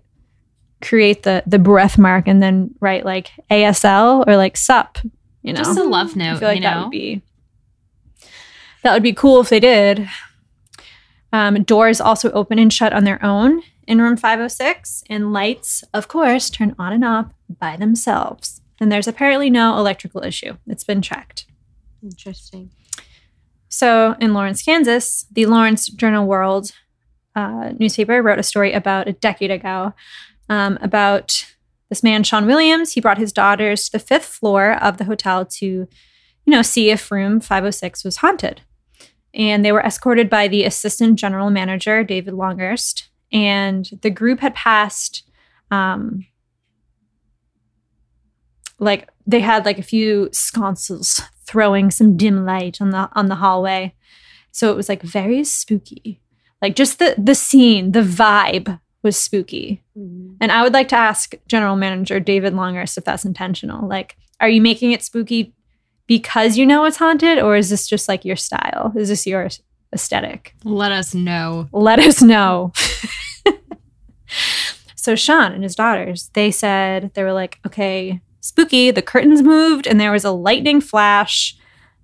[0.81, 4.97] create the the breath mark and then write like ASL or like sup.
[5.41, 7.21] You know, Just a love note, I feel like you that would be
[8.83, 10.07] that would be cool if they did.
[11.33, 16.07] Um, doors also open and shut on their own in room 506, and lights, of
[16.07, 18.61] course, turn on and off by themselves.
[18.79, 20.57] And there's apparently no electrical issue.
[20.67, 21.45] It's been checked.
[22.03, 22.71] Interesting.
[23.69, 26.71] So in Lawrence, Kansas, the Lawrence Journal World
[27.35, 29.93] uh, newspaper wrote a story about a decade ago
[30.49, 31.45] um, about
[31.89, 32.93] this man, Sean Williams.
[32.93, 35.87] He brought his daughters to the fifth floor of the hotel to, you
[36.45, 38.61] know, see if room 506 was haunted.
[39.33, 43.09] And they were escorted by the assistant general manager, David Longhurst.
[43.31, 45.23] And the group had passed,
[45.69, 46.25] um,
[48.79, 53.35] like they had like a few sconces throwing some dim light on the on the
[53.35, 53.95] hallway.
[54.51, 56.21] So it was like very spooky.
[56.61, 59.81] Like just the the scene, the vibe was spooky.
[60.41, 63.87] And I would like to ask General Manager David Longhurst if that's intentional.
[63.87, 65.53] Like, are you making it spooky
[66.07, 68.91] because you know it's haunted, or is this just like your style?
[68.97, 69.47] Is this your
[69.93, 70.53] aesthetic?
[70.65, 71.69] Let us know.
[71.71, 72.73] Let us know.
[74.95, 78.91] so Sean and his daughters, they said they were like, okay, spooky.
[78.91, 81.57] The curtains moved, and there was a lightning flash.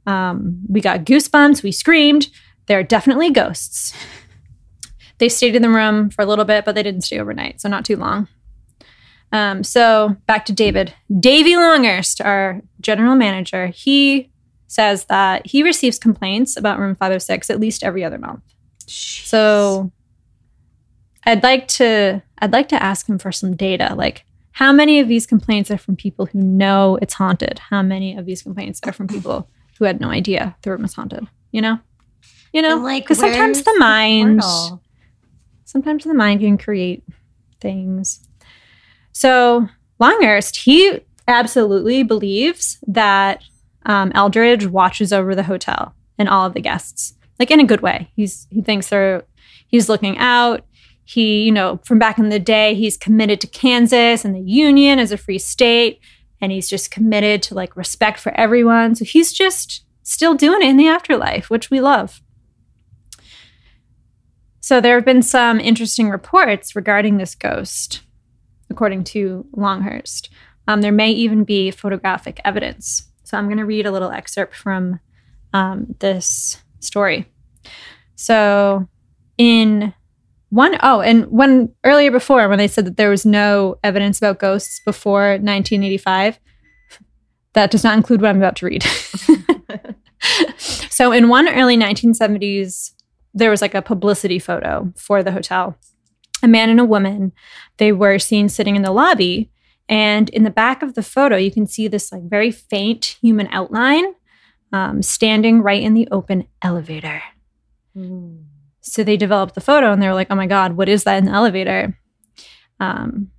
[0.07, 1.63] Um, we got goosebumps.
[1.63, 2.29] We screamed.
[2.67, 3.93] There are definitely ghosts.
[5.23, 7.69] They stayed in the room for a little bit, but they didn't stay overnight, so
[7.69, 8.27] not too long.
[9.31, 10.93] Um, so back to David.
[11.17, 14.29] Davy Longhurst, our general manager, he
[14.67, 18.43] says that he receives complaints about room 506 at least every other month.
[18.85, 19.93] So
[21.25, 23.95] I'd like to I'd like to ask him for some data.
[23.95, 27.59] Like how many of these complaints are from people who know it's haunted?
[27.59, 30.95] How many of these complaints are from people who had no idea the room was
[30.95, 31.25] haunted?
[31.53, 31.79] You know?
[32.51, 32.75] You know?
[32.75, 34.82] And, like, Because sometimes the mind portal?
[35.73, 37.03] Sometimes the mind can create
[37.59, 38.21] things.
[39.11, 39.67] So
[39.99, 43.43] Longhurst, he absolutely believes that
[43.87, 47.81] um, Eldridge watches over the hotel and all of the guests, like in a good
[47.81, 48.11] way.
[48.15, 49.23] He's he thinks they're
[49.67, 50.63] he's looking out.
[51.05, 54.99] He, you know, from back in the day, he's committed to Kansas and the Union
[54.99, 55.99] as a free state,
[56.39, 58.95] and he's just committed to like respect for everyone.
[58.95, 62.21] So he's just still doing it in the afterlife, which we love.
[64.63, 68.01] So there have been some interesting reports regarding this ghost,
[68.69, 70.29] according to Longhurst.
[70.69, 73.09] Um, there may even be photographic evidence.
[73.25, 75.01] So I'm going to read a little excerpt from
[75.51, 77.27] um, this story.
[78.15, 78.87] So
[79.37, 79.93] in
[80.47, 84.39] one oh, and when earlier before when they said that there was no evidence about
[84.39, 86.39] ghosts before 1985,
[87.51, 88.83] that does not include what I'm about to read.
[90.57, 92.93] so in one early 1970s
[93.33, 95.77] there was like a publicity photo for the hotel.
[96.41, 97.31] A man and a woman,
[97.77, 99.49] they were seen sitting in the lobby.
[99.89, 103.47] And in the back of the photo, you can see this like very faint human
[103.51, 104.05] outline
[104.71, 107.21] um, standing right in the open elevator.
[108.81, 111.17] So they developed the photo and they were like, oh my God, what is that
[111.17, 111.97] in the elevator?
[112.79, 113.29] Um,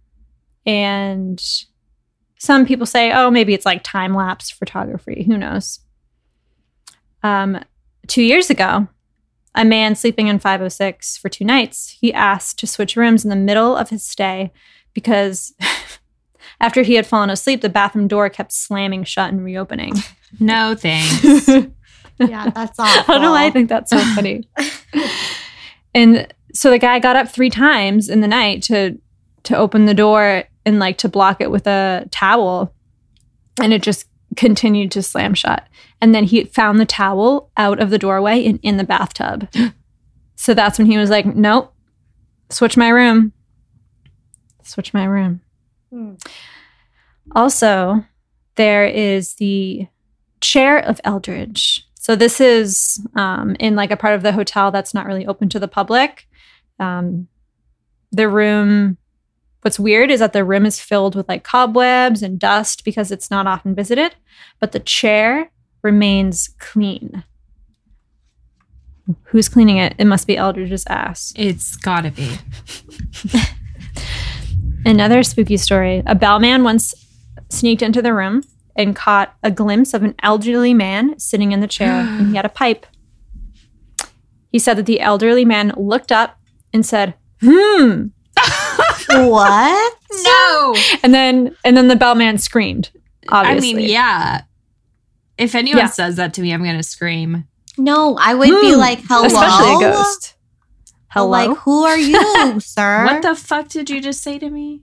[0.65, 1.43] and
[2.39, 5.25] some people say, oh, maybe it's like time lapse photography.
[5.27, 5.81] Who knows?
[7.23, 7.63] Um,
[8.07, 8.89] two years ago,
[9.55, 13.37] a man sleeping in 506 for two nights, he asked to switch rooms in the
[13.37, 14.53] middle of his stay
[14.93, 15.55] because
[16.61, 19.95] after he had fallen asleep, the bathroom door kept slamming shut and reopening.
[20.41, 21.49] No thanks.
[22.19, 23.13] Yeah, that's awful.
[23.13, 24.49] I don't know why I think that's so funny.
[25.95, 28.99] and so the guy got up three times in the night to
[29.45, 32.73] to open the door and like to block it with a towel,
[33.61, 34.07] and it just
[34.37, 35.67] continued to slam shut.
[36.01, 39.49] And then he found the towel out of the doorway and in the bathtub.
[40.37, 41.73] so that's when he was like, "Nope,
[42.51, 43.33] switch my room.
[44.63, 45.41] Switch my room."
[45.91, 46.15] Hmm.
[47.35, 48.05] Also,
[48.57, 49.87] there is the
[50.41, 51.87] chair of Eldridge.
[51.95, 55.49] So this is um, in like a part of the hotel that's not really open
[55.51, 56.29] to the public.
[56.79, 57.29] Um,
[58.13, 58.99] the room.
[59.65, 63.31] What's weird is that the room is filled with like cobwebs and dust because it's
[63.31, 64.15] not often visited,
[64.61, 65.51] but the chair
[65.83, 67.25] remains clean.
[69.23, 69.95] Who's cleaning it?
[69.97, 71.33] It must be Eldridge's ass.
[71.35, 72.37] it's gotta be.
[74.85, 76.03] Another spooky story.
[76.05, 76.93] A bellman once
[77.49, 78.43] sneaked into the room
[78.77, 82.45] and caught a glimpse of an elderly man sitting in the chair, and he had
[82.45, 82.85] a pipe.
[84.53, 86.39] He said that the elderly man looked up
[86.71, 88.09] and said, "Hmm,"
[89.09, 89.95] what?
[90.25, 90.77] No.
[91.03, 92.91] and then and then the bellman screamed.
[93.31, 94.43] Obviously, I mean, yeah.
[95.37, 95.87] If anyone Yeah.
[95.89, 97.49] says that to me, I'm gonna scream.
[97.77, 98.79] No, I would be Hmm.
[98.79, 99.25] like, hello.
[99.27, 100.35] especially a ghost.
[101.09, 103.05] Hello, Like, who are you, sir?
[103.07, 104.83] What the fuck did you just say to me?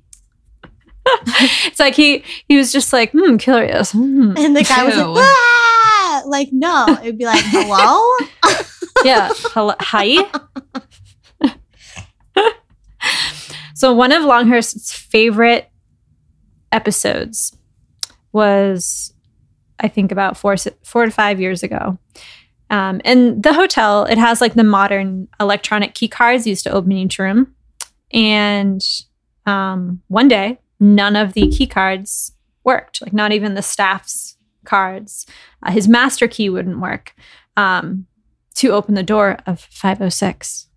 [1.66, 4.34] it's like he he was just like, "Hmm, curious." Hmm.
[4.38, 6.22] And the guy was like, ah!
[6.26, 6.86] like, no.
[7.02, 8.04] It'd be like, hello?
[9.06, 9.30] yeah.
[9.54, 9.74] Hello.
[9.80, 10.30] Hi.
[13.74, 15.70] So one of Longhurst's favorite
[16.72, 17.56] episodes
[18.32, 19.14] was,
[19.80, 21.98] I think, about four four to five years ago.
[22.70, 26.94] Um, and the hotel, it has like the modern electronic key cards used to open
[26.94, 27.54] each room.
[28.14, 28.82] And
[29.46, 35.26] um, one day, none of the key cards worked, like not even the staff's cards.
[35.64, 37.14] Uh, his master key wouldn't work
[37.58, 38.08] um,
[38.56, 40.68] to open the door of 506.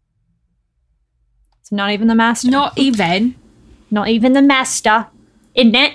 [1.65, 2.51] So not even the master.
[2.51, 3.35] Not even.
[3.91, 5.07] Not even the master.
[5.55, 5.95] Isn't it?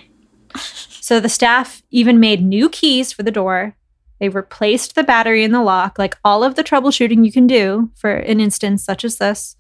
[0.56, 3.76] so the staff even made new keys for the door.
[4.20, 7.92] They replaced the battery in the lock, like all of the troubleshooting you can do
[7.96, 9.56] for an instance such as this,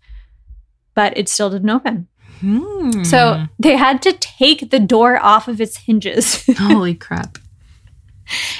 [0.95, 2.07] but it still didn't open.
[2.39, 3.03] Hmm.
[3.03, 6.43] So they had to take the door off of its hinges.
[6.57, 7.37] holy crap.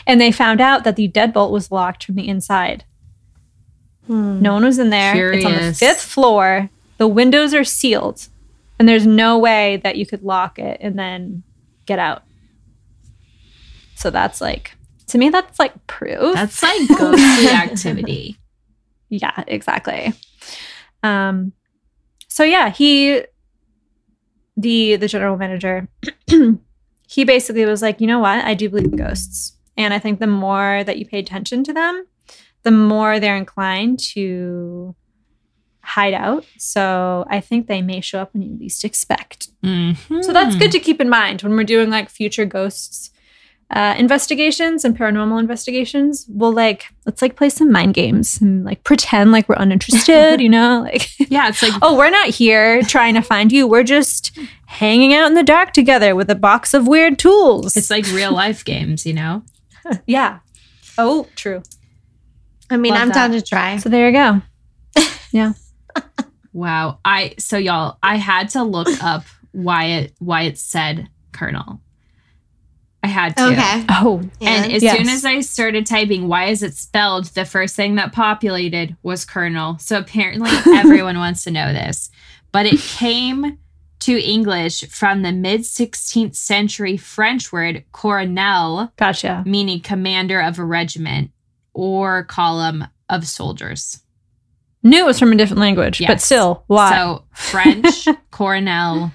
[0.06, 2.86] and they found out that the deadbolt was locked from the inside.
[4.08, 4.40] Hmm.
[4.40, 5.34] No one was in there.
[5.34, 6.70] It's on the fifth floor.
[7.00, 8.28] The windows are sealed,
[8.78, 11.44] and there's no way that you could lock it and then
[11.86, 12.24] get out.
[13.96, 14.76] So that's like,
[15.08, 16.36] to me, that's like proof.
[16.36, 18.38] That's like ghostly activity.
[19.08, 20.12] yeah, exactly.
[21.02, 21.54] Um,
[22.28, 23.24] so yeah, he,
[24.58, 25.88] the the general manager,
[27.08, 30.20] he basically was like, you know what, I do believe in ghosts, and I think
[30.20, 32.06] the more that you pay attention to them,
[32.64, 34.96] the more they're inclined to
[35.90, 36.46] hide out.
[36.58, 39.50] So I think they may show up when you least expect.
[39.64, 40.24] Mhm.
[40.24, 43.12] So that's good to keep in mind when we're doing like future ghosts
[43.72, 46.26] uh, investigations and paranormal investigations.
[46.28, 50.50] We'll like let's like play some mind games and like pretend like we're uninterested, you
[50.50, 50.82] know?
[50.92, 53.68] Like, Yeah, it's like oh, we're not here trying to find you.
[53.68, 54.36] We're just
[54.66, 57.78] hanging out in the dark together with a box of weird tools.
[57.78, 59.44] it's like real life games, you know?
[60.08, 60.40] yeah.
[60.98, 61.62] Oh, true.
[62.72, 63.14] I mean, Love I'm that.
[63.16, 63.78] down to try.
[63.78, 64.42] So there you go.
[66.54, 67.00] Wow.
[67.06, 71.82] I so y'all, I had to look up why it why it said Colonel.
[73.02, 73.48] I had to.
[73.48, 73.86] Okay.
[73.90, 74.98] Oh, And as Yes.
[74.98, 77.26] soon as I started typing, why is it spelled?
[77.28, 79.78] The first thing that populated was Colonel.
[79.80, 82.10] So apparently everyone wants to know this.
[82.52, 83.58] But it came
[84.00, 89.44] to English from the mid 16th century French word coronel, gotcha.
[89.46, 91.32] meaning commander of a regiment
[91.74, 94.02] or column of soldiers.
[94.84, 96.92] Knew it was from a different language, but still, why?
[96.92, 99.12] So French coronel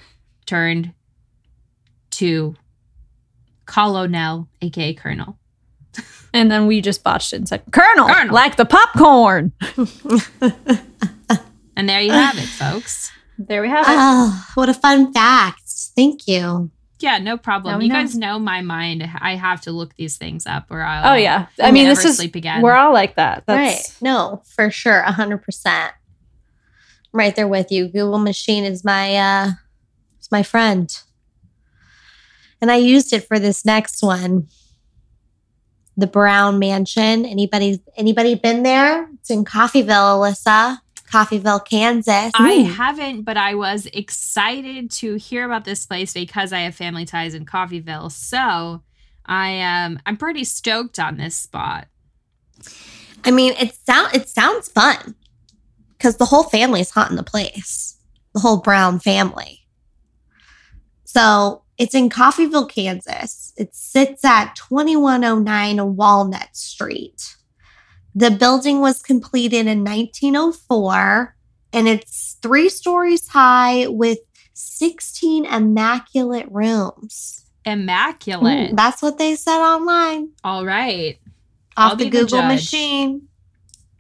[0.46, 0.92] turned
[2.10, 2.54] to
[3.66, 5.38] colonel, aka colonel.
[6.34, 8.34] and then we just botched it and said, Colonel, Colonel.
[8.34, 9.52] like the popcorn.
[11.76, 13.10] And there you have it, folks.
[13.38, 13.90] There we have it.
[13.96, 15.62] Oh, what a fun fact.
[15.66, 16.70] Thank you.
[17.00, 17.78] Yeah, no problem.
[17.78, 17.98] we You know.
[18.00, 19.08] guys know my mind.
[19.20, 21.46] I have to look these things up or I'll Oh yeah.
[21.60, 22.62] I mean, this is sleep again.
[22.62, 23.44] we're all like that.
[23.48, 23.74] right.
[23.76, 25.00] That's No, for sure.
[25.00, 25.92] A hundred percent.
[27.12, 27.86] I'm right there with you.
[27.88, 29.50] Google machine is my uh
[30.20, 30.90] is my friend.
[32.60, 34.48] And I used it for this next one.
[35.96, 37.24] The Brown Mansion.
[37.26, 39.08] Anybody anybody been there?
[39.14, 39.86] It's in Coffeyville,
[40.34, 40.78] Alyssa.
[41.14, 42.32] Coffeyville, Kansas.
[42.34, 42.64] I Ooh.
[42.64, 47.34] haven't, but I was excited to hear about this place because I have family ties
[47.34, 48.10] in Coffeyville.
[48.10, 48.82] So
[49.24, 51.86] I um I'm pretty stoked on this spot.
[53.24, 55.14] I mean, it sound it sounds fun
[55.96, 57.96] because the whole family's in the place.
[58.32, 59.60] The whole Brown family.
[61.04, 63.52] So it's in Coffeyville, Kansas.
[63.56, 67.36] It sits at 2109 Walnut Street.
[68.14, 71.34] The building was completed in 1904
[71.72, 74.18] and it's three stories high with
[74.54, 77.44] 16 immaculate rooms.
[77.64, 78.72] Immaculate.
[78.72, 81.18] Ooh, that's what they said online All right.
[81.76, 82.48] off I'll the be the Google judge.
[82.48, 83.28] machine.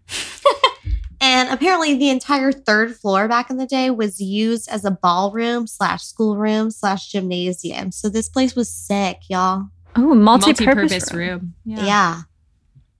[1.20, 5.66] and apparently, the entire third floor back in the day was used as a ballroom
[5.66, 7.90] slash schoolroom slash gymnasium.
[7.90, 9.64] So this place was sick, y'all.
[9.96, 11.28] oh multi-purpose, Multi-purpose room.
[11.28, 11.54] room.
[11.64, 11.84] Yeah.
[11.86, 12.20] Yeah.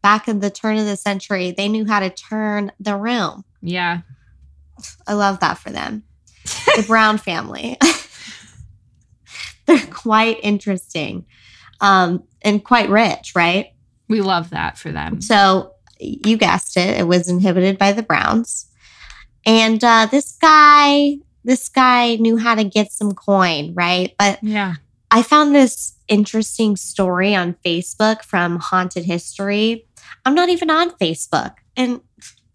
[0.04, 3.42] Back in the turn of the century, they knew how to turn the room.
[3.62, 4.02] Yeah.
[5.06, 6.04] I love that for them.
[6.76, 7.78] The Brown family.
[9.66, 11.24] They're quite interesting
[11.80, 13.68] um, and quite rich, right?
[14.08, 15.22] We love that for them.
[15.22, 18.66] So you guessed it, it was inhibited by the Browns.
[19.46, 24.14] And uh, this guy, this guy knew how to get some coin, right?
[24.18, 24.74] But Yeah.
[25.10, 29.86] I found this interesting story on Facebook from Haunted History.
[30.24, 31.54] I'm not even on Facebook.
[31.76, 32.00] And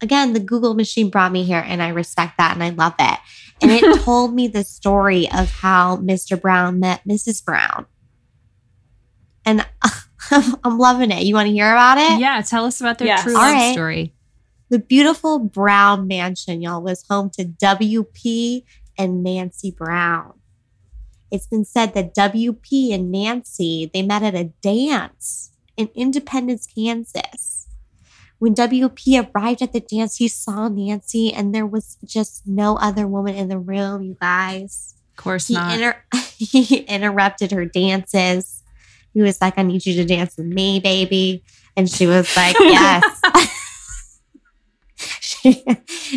[0.00, 3.18] again, the Google machine brought me here, and I respect that and I love it.
[3.62, 6.40] And it told me the story of how Mr.
[6.40, 7.44] Brown met Mrs.
[7.44, 7.86] Brown.
[9.44, 9.66] And
[10.64, 11.22] I'm loving it.
[11.24, 12.20] You want to hear about it?
[12.20, 12.40] Yeah.
[12.42, 13.22] Tell us about their Yes.
[13.22, 13.72] true love right.
[13.72, 14.14] story.
[14.68, 18.62] The beautiful Brown mansion, y'all, was home to WP
[18.96, 20.34] and Nancy Brown.
[21.32, 27.59] It's been said that WP and Nancy, they met at a dance in Independence, Kansas.
[28.40, 33.06] When WP arrived at the dance, he saw Nancy and there was just no other
[33.06, 34.94] woman in the room, you guys.
[35.12, 35.74] Of course He, not.
[35.74, 36.02] inter-
[36.38, 38.62] he interrupted her dances.
[39.12, 41.44] He was like, I need you to dance with me, baby.
[41.76, 43.20] And she was like, Yes.
[44.96, 45.62] she,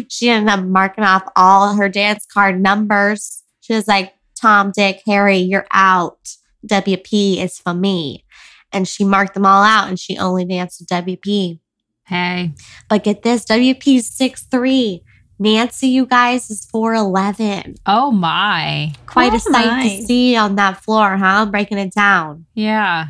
[0.08, 3.44] she ended up marking off all her dance card numbers.
[3.60, 6.20] She was like, Tom, Dick, Harry, you're out.
[6.68, 8.24] WP is for me.
[8.72, 11.60] And she marked them all out and she only danced with WP.
[12.14, 12.54] Hey.
[12.90, 15.02] But get this WP's 6'3,
[15.40, 17.78] Nancy, you guys, is 4'11.
[17.86, 18.94] Oh my.
[19.08, 19.84] Quite Oh a sight my.
[19.84, 21.48] to see on that floor, huh?
[21.48, 22.46] Breaking it down.
[22.54, 23.08] Yeah.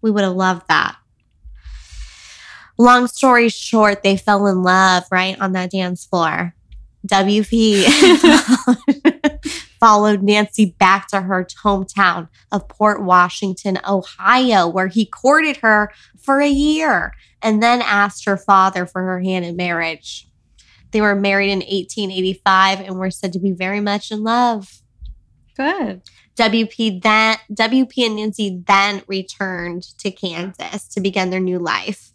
[0.00, 0.96] We would have loved that.
[2.78, 6.54] Long story short, they fell in love right on that dance floor.
[7.06, 7.84] WP
[9.82, 16.40] followed Nancy back to her hometown of Port Washington, Ohio, where he courted her for
[16.40, 17.12] a year
[17.42, 20.28] and then asked her father for her hand in marriage.
[20.92, 24.82] They were married in 1885 and were said to be very much in love.
[25.56, 26.02] Good.
[26.36, 32.12] WP then WP and Nancy then returned to Kansas to begin their new life.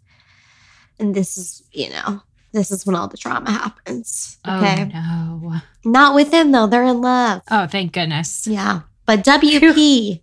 [0.99, 2.21] And this is, you know,
[2.57, 4.37] this is when all the drama happens.
[4.47, 4.91] Okay.
[4.93, 5.59] Oh no.
[5.85, 6.67] Not with him though.
[6.67, 7.41] They're in love.
[7.49, 8.45] Oh, thank goodness.
[8.47, 8.81] Yeah.
[9.05, 10.21] But WP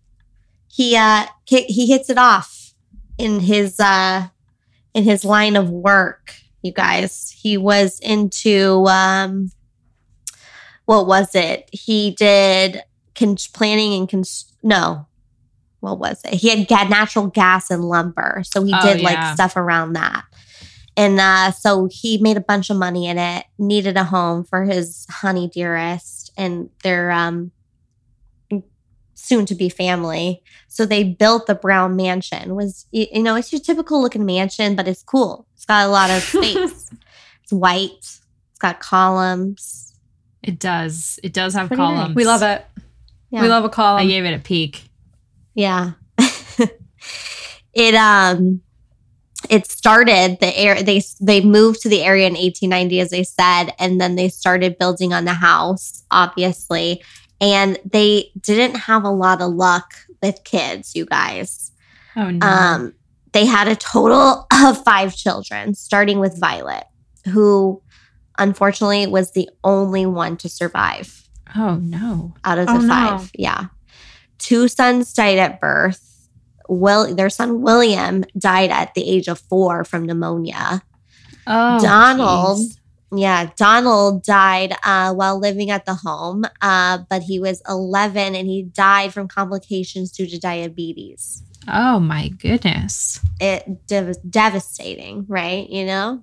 [0.69, 2.75] he uh he hits it off
[3.19, 4.29] in his uh
[4.95, 7.35] in his line of work, you guys.
[7.39, 9.51] He was into um
[10.85, 11.69] what was it?
[11.73, 12.83] He did
[13.15, 15.07] con- planning and cons- no.
[15.81, 16.35] What was it?
[16.35, 18.43] He had natural gas and lumber.
[18.45, 19.05] So he Oh, did yeah.
[19.05, 20.25] like stuff around that.
[20.97, 24.65] And uh, so he made a bunch of money in it, needed a home for
[24.65, 27.51] his honey dearest and their um,
[29.15, 30.43] soon to be family.
[30.69, 32.55] So they built the Brown Mansion.
[32.55, 35.47] Was you know, it's your typical looking mansion, but it's cool.
[35.55, 36.91] It's got a lot of space.
[37.43, 37.91] it's white.
[37.91, 39.95] It's got columns.
[40.43, 41.19] It does.
[41.23, 41.97] It does have Pretty nice.
[41.97, 42.15] columns.
[42.15, 42.65] We love it.
[43.31, 43.43] Yeah.
[43.43, 44.03] We love a column.
[44.03, 44.83] I gave it a peek.
[45.55, 45.93] Yeah.
[47.75, 48.61] it um
[49.51, 53.73] it started the air they they moved to the area in 1890 as they said
[53.79, 57.03] and then they started building on the house obviously
[57.41, 61.73] and they didn't have a lot of luck with kids you guys
[62.17, 62.47] Oh no.
[62.47, 62.95] um
[63.33, 66.85] they had a total of 5 children starting with Violet
[67.33, 67.83] who
[68.39, 72.35] unfortunately was the only one to survive oh no.
[72.45, 72.89] out of the Oh, no.
[72.89, 73.31] five.
[73.35, 73.67] Yeah.
[74.39, 76.14] Two sons died at birth.
[76.69, 80.83] Will their son William died at the age of four from pneumonia.
[81.47, 82.59] Oh Donald.
[82.59, 82.79] jeez.
[83.17, 88.49] Yeah, Donald died uh, while living at the home, uh, but he was 11 and
[88.49, 91.43] he died from complications due to diabetes.
[91.69, 93.21] Oh my goodness.
[93.41, 95.69] It dev- devastating, right?
[95.71, 96.23] You know,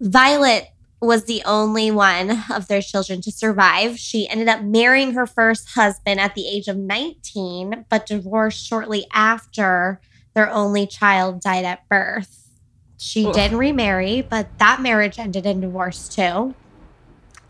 [0.00, 0.68] Violet
[1.06, 3.98] was the only one of their children to survive.
[3.98, 9.06] She ended up marrying her first husband at the age of 19, but divorced shortly
[9.12, 10.00] after
[10.34, 12.48] their only child died at birth.
[12.96, 13.34] She Ugh.
[13.34, 16.54] did remarry, but that marriage ended in divorce too.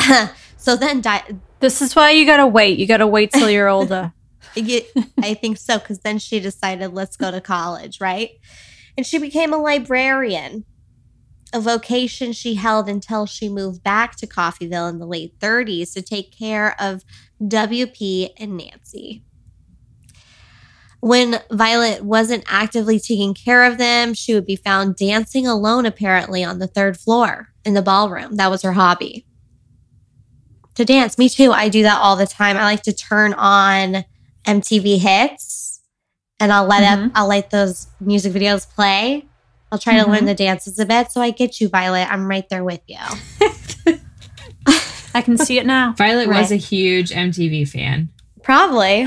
[0.57, 2.78] so then, di- this is why you gotta wait.
[2.78, 4.12] You gotta wait till you're older.
[4.57, 8.30] I think so, because then she decided, let's go to college, right?
[8.96, 10.64] And she became a librarian,
[11.53, 16.03] a vocation she held until she moved back to Coffeyville in the late 30s to
[16.03, 17.03] take care of
[17.42, 19.22] WP and Nancy.
[21.00, 26.44] When Violet wasn't actively taking care of them, she would be found dancing alone, apparently,
[26.44, 28.36] on the third floor in the ballroom.
[28.36, 29.26] That was her hobby.
[30.76, 31.18] To dance.
[31.18, 31.53] Me too.
[31.53, 32.57] I do that all the time.
[32.57, 34.05] I like to turn on
[34.46, 35.80] MTV hits
[36.40, 37.07] and I'll let Mhm.
[37.07, 39.26] up, I'll let those music videos play.
[39.72, 40.26] I'll try to learn Mhm.
[40.26, 41.10] the dances a bit.
[41.10, 42.06] So I get you, Violet.
[42.10, 42.98] I'm right there with you.
[45.14, 45.94] I can see it now.
[45.96, 48.10] Violet was a huge MTV fan.
[48.42, 49.06] Probably.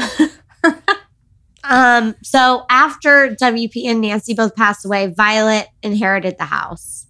[1.63, 7.05] um, so after WP and Nancy both passed away, Violet inherited the house.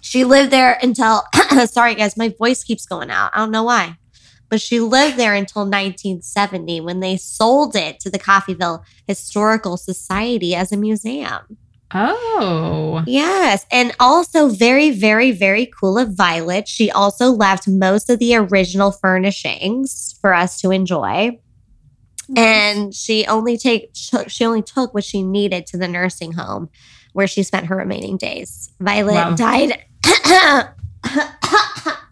[0.00, 1.22] She lived there until
[1.66, 3.30] sorry guys, my voice keeps going out.
[3.32, 3.96] I don't know why.
[4.48, 10.54] But she lived there until 1970 when they sold it to the Coffeyville Historical Society
[10.54, 11.56] as a museum.
[11.94, 13.02] Oh.
[13.06, 13.66] Yes.
[13.70, 16.66] And also, very, very, very cool of Violet.
[16.68, 21.38] She also left most of the original furnishings for us to enjoy.
[22.36, 26.70] And she only take she only took what she needed to the nursing home
[27.12, 28.70] where she spent her remaining days.
[28.80, 29.34] Violet Wow.
[29.34, 29.84] died.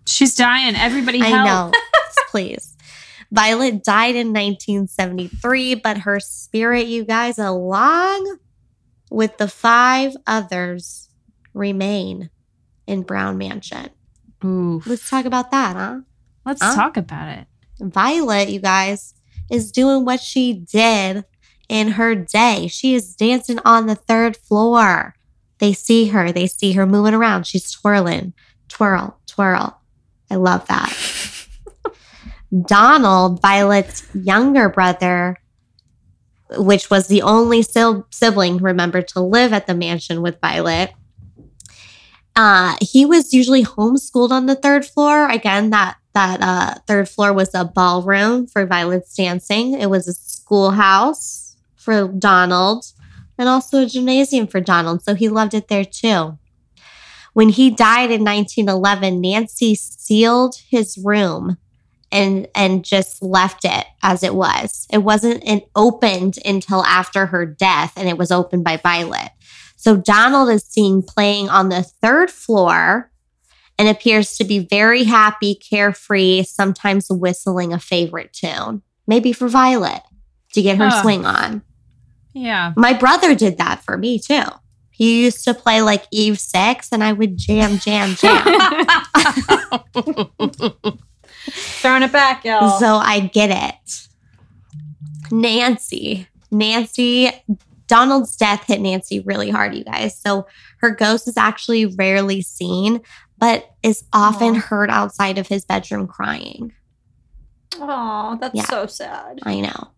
[0.06, 0.74] She's dying.
[0.76, 1.72] Everybody I know.
[2.30, 2.76] Please.
[3.32, 8.38] Violet died in 1973, but her spirit, you guys, along
[9.10, 11.08] with the five others,
[11.52, 12.30] remain
[12.86, 13.90] in Brown Mansion.
[14.44, 14.82] Ooh.
[14.86, 16.00] Let's talk about that, huh?
[16.46, 16.74] Let's Huh?
[16.74, 17.46] talk about it.
[17.80, 19.14] Violet, you guys,
[19.50, 21.24] is doing what she did
[21.68, 22.66] in her day.
[22.68, 25.14] She is dancing on the third floor.
[25.58, 27.46] They see her, they see her moving around.
[27.46, 28.32] She's twirling,
[28.68, 29.78] twirl, twirl.
[30.30, 30.96] I love that.
[32.66, 35.36] Donald, Violet's younger brother,
[36.56, 40.92] which was the only sibling, remember, to live at the mansion with Violet,
[42.36, 45.28] Uh, he was usually homeschooled on the third floor.
[45.28, 49.74] Again, that that uh, third floor was a ballroom for Violet's dancing.
[49.74, 52.86] It was a schoolhouse for Donald,
[53.36, 55.02] and also a gymnasium for Donald.
[55.02, 56.38] So he loved it there too.
[57.32, 61.58] When he died in 1911, Nancy sealed his room
[62.12, 64.86] and and just left it as it was.
[64.92, 69.30] It wasn't an opened until after her death, and it was opened by Violet.
[69.76, 73.10] So Donald is seen playing on the third floor
[73.78, 80.02] and appears to be very happy, carefree, sometimes whistling a favorite tune, maybe for Violet
[80.52, 81.02] to get her Huh.
[81.02, 81.62] swing on.
[82.34, 82.72] Yeah.
[82.76, 84.42] My brother did that for me too.
[84.90, 88.44] He used to play like Eve Six, and I would jam, jam, jam.
[91.48, 92.78] Throwing it back, y'all.
[92.78, 94.06] so I get it.
[95.32, 97.30] Nancy, Nancy,
[97.86, 100.18] Donald's death hit Nancy really hard, you guys.
[100.18, 100.46] So
[100.78, 103.00] her ghost is actually rarely seen,
[103.38, 104.60] but is often Aw.
[104.60, 106.72] heard outside of his bedroom crying.
[107.80, 108.64] oh, that's Yeah.
[108.66, 109.40] so sad.
[109.44, 109.90] I know.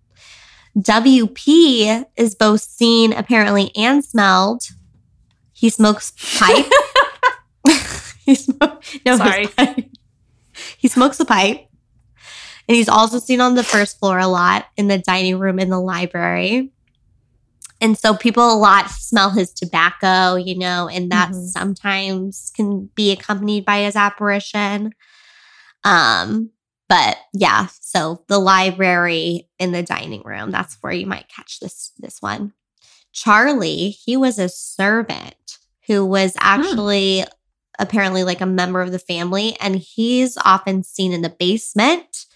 [0.79, 4.63] WP is both seen apparently and smelled.
[5.53, 6.67] He smokes pipe.
[8.25, 9.47] he smokes no, his Sorry.
[9.49, 9.91] pipe.
[10.79, 11.69] He smokes a pipe.
[12.69, 15.69] And he's also seen on the first floor a lot in the dining room in
[15.69, 16.73] the library.
[17.81, 21.49] And so people a lot smell his tobacco, you know, and that Mhm.
[21.49, 24.93] sometimes can be accompanied by his apparition.
[25.83, 26.51] Um,
[26.89, 31.91] but yeah, so the library in the dining room, that's where you might catch this
[31.99, 32.53] this one.
[33.13, 37.25] Charlie, he was a servant who was actually
[37.83, 42.27] apparently like a member of the family and he's often seen in the basement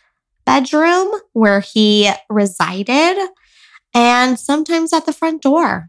[0.45, 3.17] bedroom where he resided
[3.95, 5.89] and sometimes at the front door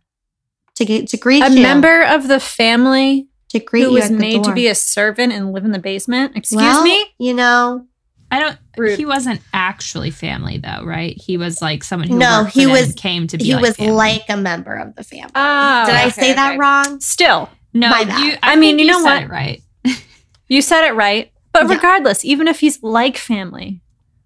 [0.76, 4.06] to get to greet A you member of the family to greet who you was
[4.06, 6.36] at the made to be a servant and live in the basement.
[6.36, 7.06] Excuse Well, me?
[7.18, 7.86] you know
[8.30, 8.58] I don't.
[8.78, 8.98] Rude.
[9.00, 11.16] He wasn't actually family though, right?
[11.18, 13.46] He was like someone who No, he was- came to be.
[13.46, 13.94] he like was family.
[13.94, 17.50] like a member of the family Oh, did i okay, say that wrong Still,
[17.80, 17.90] no.
[17.98, 19.24] You, I I, mean, you you know said what?
[19.24, 19.62] it right.
[20.48, 21.32] you said it right.
[21.54, 21.76] But Yeah.
[21.76, 23.82] regardless, even if he's like family,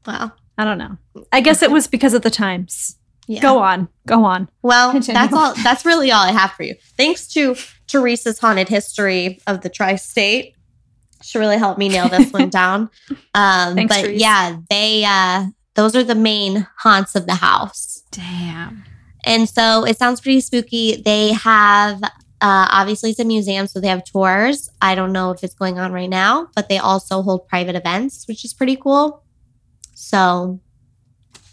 [0.06, 0.98] well I don't know.
[1.32, 2.98] I guess it was because of the times.
[3.28, 3.42] yeah.
[3.42, 3.88] Go on.
[4.06, 4.50] Go on.
[4.62, 5.20] Well, Continue.
[5.20, 5.54] that's all.
[5.64, 6.76] That's really all I have for you.
[6.98, 7.56] Thanks to
[7.88, 10.56] Teresa's haunted history of the tri-state.
[11.24, 12.90] She really helped me nail this one down.
[13.34, 15.46] Um, Thanks, but yeah, they uh,
[15.76, 18.84] those are the main haunts of the house, Damn.
[19.24, 21.02] and so it sounds pretty spooky.
[21.02, 22.02] They have
[22.42, 24.70] uh, obviously it's a museum, so they have tours.
[24.82, 28.28] I don't know if it's going on right now, but they also hold private events,
[28.28, 29.24] which is pretty cool.
[29.94, 30.60] So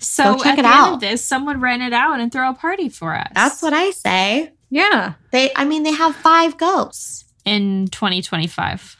[0.01, 1.01] So check at it out.
[1.01, 3.28] this, someone rent it out and throw a party for us.
[3.34, 4.53] that's what I say.
[4.70, 5.14] Yeah.
[5.30, 7.24] They, I mean, they have five ghosts.
[7.45, 8.97] in 2025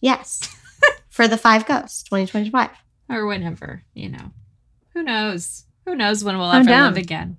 [0.00, 0.48] Yes.
[1.08, 2.70] For the five ghosts, 2025.
[3.08, 3.84] or whenever.
[3.94, 4.32] You know,
[4.92, 5.64] who knows?
[5.86, 6.92] Who knows when we'll I'm ever down.
[6.92, 7.36] live again?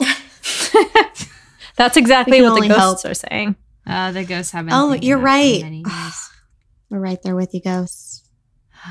[1.76, 3.56] That's exactly what the only ghosts are saying.
[3.86, 4.74] Uh, the ghosts have been.
[4.74, 5.62] Oh, you're right.
[5.62, 6.30] many years.
[6.90, 8.22] We're right there with you, ghosts.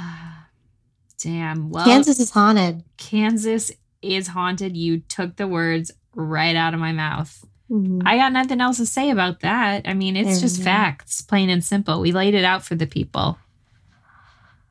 [1.24, 1.70] Damn.
[1.70, 2.84] Well, Kansas is haunted.
[2.98, 3.72] Kansas
[4.02, 4.76] is haunted.
[4.76, 7.46] You took the words right out of my mouth.
[7.70, 8.02] Mhm.
[8.06, 9.88] I got nothing else to say about that.
[9.88, 12.02] I mean, it's There just facts, plain and simple.
[12.02, 13.38] We laid it out for the people.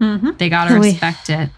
[0.01, 0.31] Mm-hmm.
[0.39, 1.51] They got to We- respect it.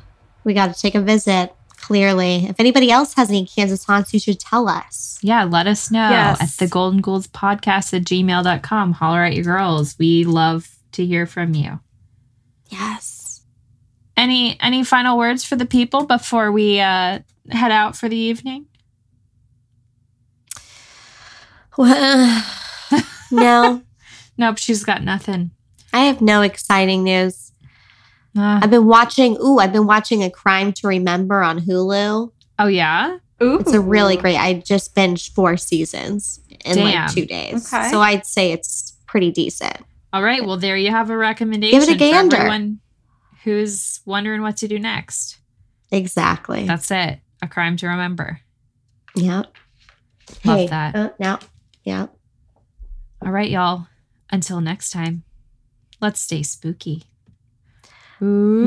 [0.44, 2.46] We got to take a visit, clearly.
[2.46, 5.18] If anybody else has any Kansas haunts, you should tell us.
[5.20, 6.40] Yeah, let us know Yes.
[6.40, 8.92] at the golden ghouls podcast at gmail.com.
[8.94, 9.96] Holler at your girls.
[9.98, 11.80] We love to hear from you.
[12.70, 13.42] Yes.
[14.16, 17.18] Any any final words for the people before we uh
[17.50, 18.66] head out for the evening?
[21.76, 22.44] Well,
[23.30, 23.82] no,
[24.38, 25.50] Nope, she's got nothing.
[25.92, 27.51] I have no exciting news.
[28.36, 32.32] Uh, I've been watching, ooh, I've been watching A Crime to Remember on Hulu.
[32.58, 33.18] oh yeah?
[33.42, 33.58] Ooh.
[33.58, 36.84] It's a really great, I just binged four seasons in Damn.
[37.06, 37.72] like two days.
[37.72, 37.90] Okay.
[37.90, 39.78] So I'd say it's pretty decent.
[40.12, 40.44] All right.
[40.46, 42.36] Well, there you have a recommendation Give it a gander.
[42.36, 42.80] for everyone
[43.44, 45.38] who's wondering what to do next.
[45.90, 46.66] Exactly.
[46.66, 47.18] That's it.
[47.42, 48.40] A crime to remember.
[49.16, 49.46] Yep.
[50.44, 50.94] Love that.
[50.94, 51.38] Uh, no.
[51.84, 52.14] Yep.
[53.24, 53.88] All right, y'all.
[54.30, 55.24] Until next time,
[56.00, 57.02] let's stay spooky.
[58.24, 58.62] Ooh.